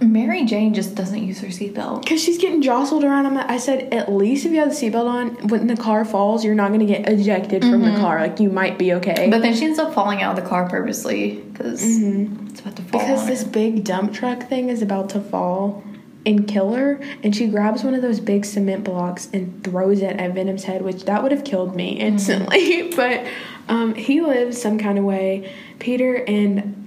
[0.00, 2.02] Mary Jane just doesn't use her seatbelt.
[2.02, 3.24] Because she's getting jostled around.
[3.24, 6.44] I'm, I said, at least if you have the seatbelt on, when the car falls,
[6.44, 8.20] you're not going to get ejected from the car.
[8.20, 9.30] Like, you might be okay.
[9.30, 12.82] But then she ends up falling out of the car purposely because it's about to
[12.82, 13.00] fall.
[13.00, 13.48] because this her.
[13.50, 15.82] big dump truck thing is about to fall
[16.26, 20.16] and kill her, and she grabs one of those big cement blocks and throws it
[20.16, 22.92] at Venom's head, which that would have killed me instantly.
[22.96, 23.26] but
[23.68, 25.52] um, he lives some kind of way.
[25.78, 26.80] Peter and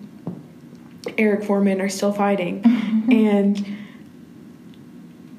[1.18, 2.62] Eric Forman are still fighting,
[3.12, 3.78] and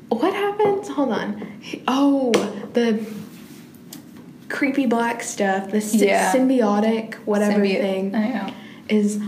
[0.09, 0.89] what happens?
[0.89, 1.47] Hold on.
[1.87, 2.33] Oh,
[2.73, 3.05] the
[4.49, 6.33] creepy black stuff, the sy- Yeah.
[6.33, 8.55] symbiotic whatever Symbi- thing
[8.89, 9.21] is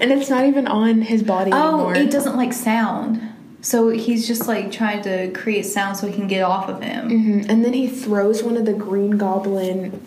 [0.00, 1.94] and it's not even on his body Oh, anymore.
[1.96, 3.20] it doesn't like sound.
[3.62, 7.10] So he's just like trying to create sound so he can get off of him.
[7.10, 7.48] Mhm.
[7.48, 10.00] And then he throws one of the Green Goblin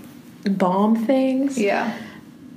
[0.46, 1.58] bomb things.
[1.60, 1.94] Yeah.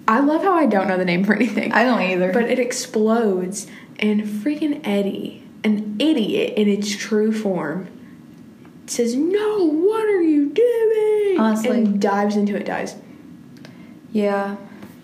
[0.09, 1.73] I love how I don't know the name for anything.
[1.73, 2.33] I don't either.
[2.33, 3.67] but it explodes,
[3.99, 7.89] and freaking Eddie, an idiot in its true form,
[8.87, 11.71] says, "No, what are you doing?" Honestly.
[11.71, 12.95] and dives into it, dies.
[14.13, 14.57] yeah.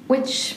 [0.07, 0.57] Which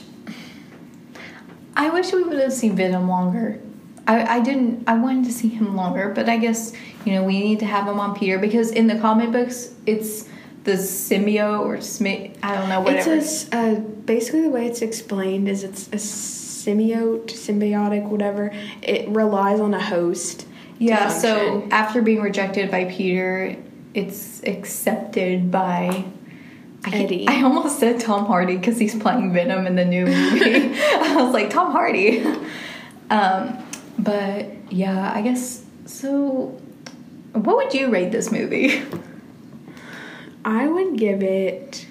[1.75, 3.59] I wish we would have seen Venom longer.
[4.07, 6.73] I, I didn't I wanted to see him longer, but I guess,
[7.05, 10.29] you know, we need to have him on Peter because in the comic books it's
[10.63, 13.15] the symbiote or smi- I don't know whatever.
[13.15, 18.51] It's a, uh, basically the way it's explained is it's a symbiote, symbiotic, whatever.
[18.81, 20.47] It relies on a host.
[20.77, 23.55] Yeah, so after being rejected by Peter,
[23.93, 26.05] it's accepted by
[26.93, 27.27] Eddie.
[27.27, 30.73] I almost said Tom Hardy because he's playing Venom in the new movie.
[30.79, 32.25] I was like Tom Hardy.
[33.09, 33.63] Um,
[33.97, 36.59] but yeah, I guess so.
[37.33, 38.83] What would you rate this movie?
[40.45, 41.85] I would give it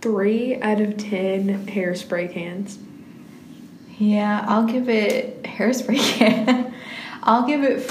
[0.00, 2.78] three out of ten hairspray cans.
[3.98, 6.72] Yeah, I'll give it hairspray can.
[7.22, 7.90] I'll give it,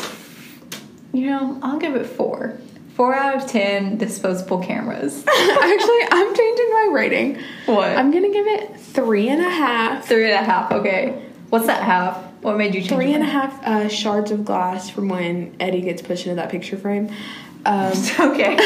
[1.14, 2.58] you know, I'll give it four.
[2.98, 5.24] Four out of ten disposable cameras.
[5.28, 7.40] Actually, I'm changing my rating.
[7.68, 7.96] What?
[7.96, 10.08] I'm gonna give it three and a half.
[10.08, 10.72] Three and a half.
[10.72, 11.24] Okay.
[11.52, 12.18] What's that half?
[12.42, 12.94] What made you change?
[12.94, 16.50] Three and a half uh, shards of glass from when Eddie gets pushed into that
[16.50, 17.12] picture frame.
[17.68, 18.58] Um, Okay.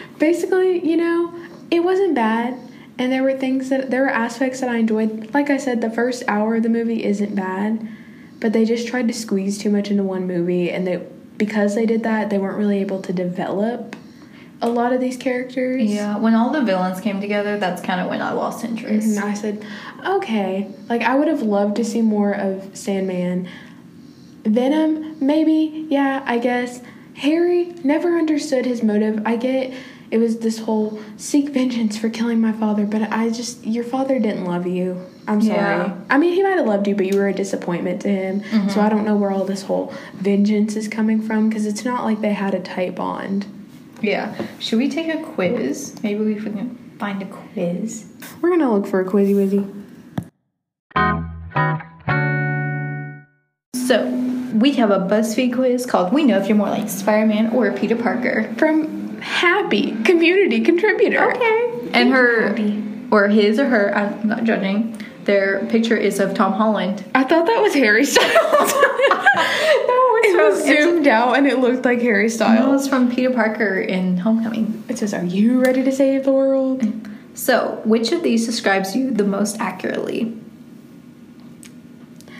[0.18, 1.34] basically, you know,
[1.70, 2.58] it wasn't bad.
[2.98, 5.34] And there were things that, there were aspects that I enjoyed.
[5.34, 7.86] Like I said, the first hour of the movie isn't bad,
[8.40, 10.70] but they just tried to squeeze too much into one movie.
[10.70, 11.06] And they,
[11.36, 13.96] because they did that, they weren't really able to develop
[14.62, 15.82] a lot of these characters.
[15.82, 16.16] yeah.
[16.16, 19.16] When all the villains came together, that's kind of when I lost interest.
[19.16, 19.64] And I said,
[20.04, 20.70] okay.
[20.88, 23.48] Like, I would have loved to see more of Sandman.
[24.44, 26.80] Venom, maybe, yeah, I guess.
[27.14, 29.22] Harry, never understood his motive.
[29.26, 29.74] I get
[30.10, 34.18] it was this whole seek vengeance for killing my father, but I just, your father
[34.18, 35.04] didn't love you.
[35.26, 35.58] I'm sorry.
[35.58, 35.96] Yeah.
[36.08, 38.42] I mean, he might have loved you, but you were a disappointment to him.
[38.42, 38.80] So mm-hmm.
[38.80, 42.20] I don't know where all this whole vengeance is coming from because it's not like
[42.20, 43.46] they had a tight bond.
[44.00, 44.34] Yeah.
[44.58, 45.96] Should we take a quiz?
[46.02, 48.06] Maybe we can find a quiz.
[48.40, 49.64] We're gonna look for a quizzy wizzy.
[53.86, 54.06] So
[54.54, 57.96] we have a BuzzFeed quiz called "We Know If You're More Like Spider-Man or Peter
[57.96, 61.32] Parker." From Happy, community contributor.
[61.32, 61.88] Okay.
[61.92, 62.82] And her, Happy.
[63.10, 65.00] or his or her, I'm not judging.
[65.24, 67.04] Their picture is of Tom Holland.
[67.14, 68.72] I thought that was Harry Styles.
[69.36, 72.66] No, it was zoomed out and it looked like Harry Styles.
[72.66, 74.82] was from Peter Parker in Homecoming.
[74.88, 76.82] It says, Are you ready to save the world?
[77.34, 80.34] So, which of these describes you the most accurately?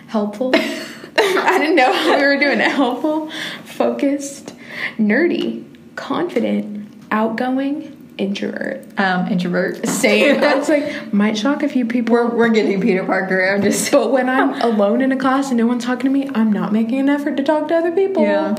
[0.09, 0.53] Helpful.
[1.19, 2.71] I didn't know how we were doing it.
[2.71, 3.31] Helpful,
[3.65, 4.55] focused,
[4.99, 5.66] nerdy,
[5.97, 8.87] confident, outgoing, introvert.
[8.99, 9.87] Um, introvert.
[9.89, 10.43] Same.
[10.43, 12.13] I was like, might shock a few people.
[12.13, 13.47] We're, we're getting Peter Parker.
[13.47, 13.91] I'm just.
[13.97, 16.73] But when I'm alone in a class and no one's talking to me, I'm not
[16.73, 18.23] making an effort to talk to other people.
[18.23, 18.55] Yeah.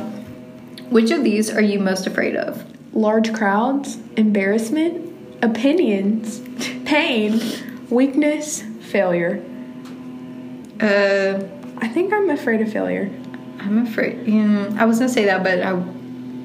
[0.90, 2.66] Which of these are you most afraid of?
[2.94, 5.14] Large crowds, embarrassment,
[5.44, 6.42] opinions,
[6.86, 7.42] pain,
[7.90, 9.44] weakness, failure.
[10.80, 11.44] Uh,
[11.78, 13.12] I think I'm afraid of failure.
[13.60, 14.26] I'm afraid.
[14.28, 15.97] Yeah, I was gonna say that, but I'd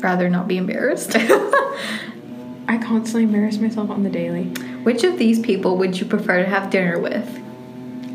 [0.03, 1.13] rather not be embarrassed.
[1.17, 4.45] I constantly embarrass myself on the daily.
[4.83, 7.29] Which of these people would you prefer to have dinner with?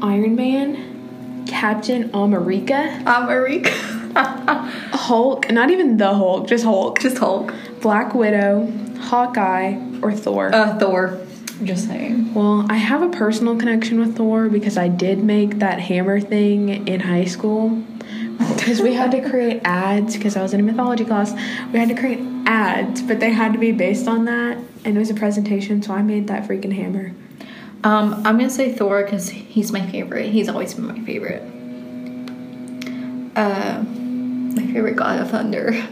[0.02, 3.72] Iron Man, Captain America, America.
[4.16, 7.54] Hulk, not even the Hulk, just Hulk, Just Hulk.
[7.82, 10.54] Black Widow, Hawkeye, or Thor.
[10.54, 11.20] Uh, Thor.
[11.64, 12.34] Just saying.
[12.34, 16.88] Well, I have a personal connection with Thor because I did make that hammer thing
[16.88, 17.82] in high school.
[18.38, 21.34] Because we had to create ads, because I was in a mythology class,
[21.72, 24.58] we had to create ads, but they had to be based on that.
[24.86, 27.14] And it was a presentation, so I made that freaking hammer.
[27.84, 30.30] Um, I'm gonna say Thor because he's my favorite.
[30.32, 31.42] He's always been my favorite.
[33.36, 35.88] Uh, my favorite god of thunder.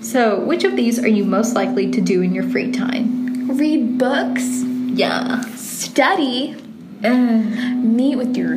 [0.00, 3.50] So, which of these are you most likely to do in your free time?
[3.56, 5.40] Read books, Yeah.
[5.56, 6.56] study,
[7.04, 8.56] Uh, meet with your,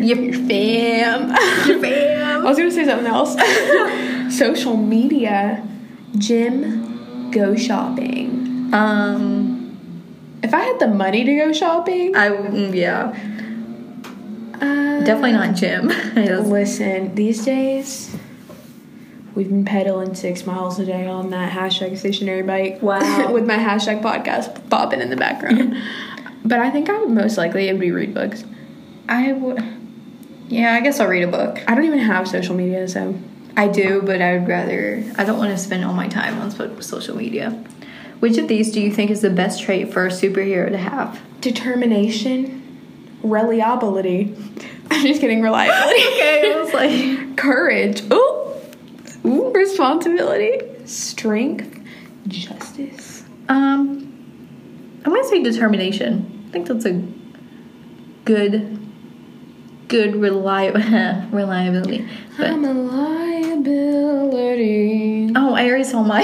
[0.00, 1.28] your, your fam.
[1.66, 2.40] Your fam.
[2.46, 3.36] I was gonna say something else.
[4.36, 5.66] Social media,
[6.16, 8.70] gym, go shopping.
[8.72, 9.56] Um,
[10.42, 13.12] If I had the money to go shopping, I mm, yeah,
[14.54, 15.88] uh, definitely not gym.
[16.48, 18.16] Listen, these days
[19.34, 22.80] we've been pedaling six miles a day on that hashtag stationary bike.
[22.82, 23.32] Wow.
[23.32, 25.76] with my hashtag podcast popping in the background.
[26.44, 28.44] but I think I would most likely it would be read books.
[29.08, 29.62] I would.
[30.50, 31.60] Yeah, I guess I'll read a book.
[31.68, 33.14] I don't even have social media, so
[33.56, 35.02] I do, but I would rather.
[35.16, 36.50] I don't want to spend all my time on
[36.82, 37.50] social media.
[38.18, 41.20] Which of these do you think is the best trait for a superhero to have?
[41.40, 44.36] determination, reliability.
[44.90, 46.00] I'm just kidding, reliability.
[46.20, 48.02] Okay, I was like, Courage.
[48.12, 48.52] Ooh.
[49.24, 51.78] Ooh, responsibility, strength,
[52.28, 53.22] justice.
[53.48, 54.06] um,
[55.04, 56.44] I'm gonna say determination.
[56.48, 57.02] I think that's a
[58.24, 58.78] good,
[59.90, 60.80] good reliable
[61.36, 62.08] reliability.
[62.38, 62.72] But I'm a
[64.00, 65.32] liability.
[65.36, 66.22] oh, I already saw my.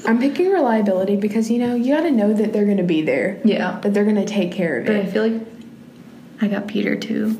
[0.06, 3.38] I'm picking reliability because you know you got to know that they're gonna be there,
[3.44, 4.86] yeah, that they're gonna take care of it.
[4.86, 5.42] but I feel like
[6.40, 7.38] I got Peter too.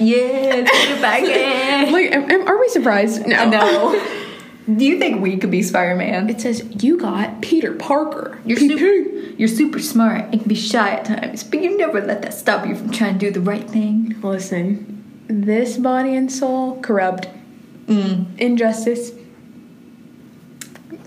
[0.00, 1.22] Yeah, Peter back
[1.86, 1.92] in.
[1.92, 3.24] like, am, am- are we surprised?
[3.28, 3.48] No.
[3.48, 3.92] No.
[4.66, 6.30] Do you think we could be Spider Man?
[6.30, 8.38] It says you got Peter Parker.
[8.46, 8.78] You're PP.
[8.78, 12.32] super, you're super smart and can be shy at times, but you never let that
[12.32, 14.16] stop you from trying to do the right thing.
[14.22, 17.28] Listen, this body and soul corrupt,
[17.86, 18.24] Mm.
[18.38, 19.12] injustice,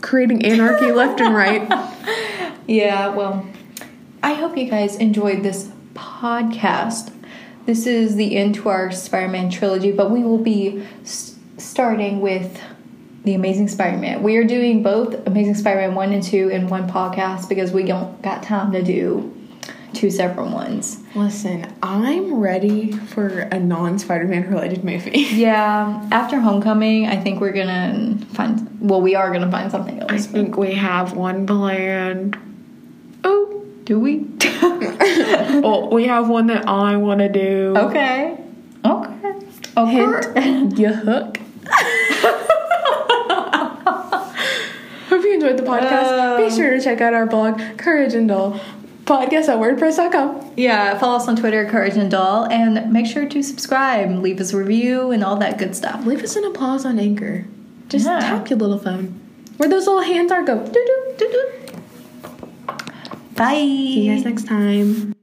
[0.02, 1.68] creating anarchy left and right.
[2.70, 3.46] Yeah, well,
[4.22, 7.14] I hope you guys enjoyed this podcast.
[7.66, 12.20] This is the end to our Spider Man trilogy, but we will be s- starting
[12.20, 12.62] with
[13.28, 14.24] The Amazing Spider Man.
[14.24, 17.84] We are doing both Amazing Spider Man 1 and 2 in one podcast because we
[17.84, 19.36] don't got time to do
[19.92, 21.04] two separate ones.
[21.14, 25.10] Listen, I'm ready for a non-Spider-Man related movie.
[25.38, 30.10] Yeah, after Homecoming, I think we're gonna find, well, we are gonna find something else.
[30.10, 32.38] I think we have one planned.
[33.26, 34.20] Oh, Do we?
[34.62, 37.74] well, we have one that I want to do.
[37.76, 38.38] okay.
[38.86, 39.34] Okay.
[39.76, 40.42] Okay.
[40.42, 41.40] Hint, you hook.
[45.38, 46.38] Enjoyed the podcast.
[46.38, 48.60] Be Um, sure to check out our blog, Courage and Doll
[49.06, 50.54] podcast at WordPress.com.
[50.58, 54.52] Yeah, follow us on Twitter, Courage and Doll, and make sure to subscribe, leave us
[54.52, 56.06] a review, and all that good stuff.
[56.06, 57.46] Leave us an applause on Anchor.
[57.88, 58.20] Just Yeah.
[58.20, 59.14] tap your little phone.
[59.58, 60.58] Where those little hands are, go.
[60.60, 61.48] Doo-doo, doo-doo.
[63.36, 63.54] Bye.
[63.56, 65.17] See you guys next time.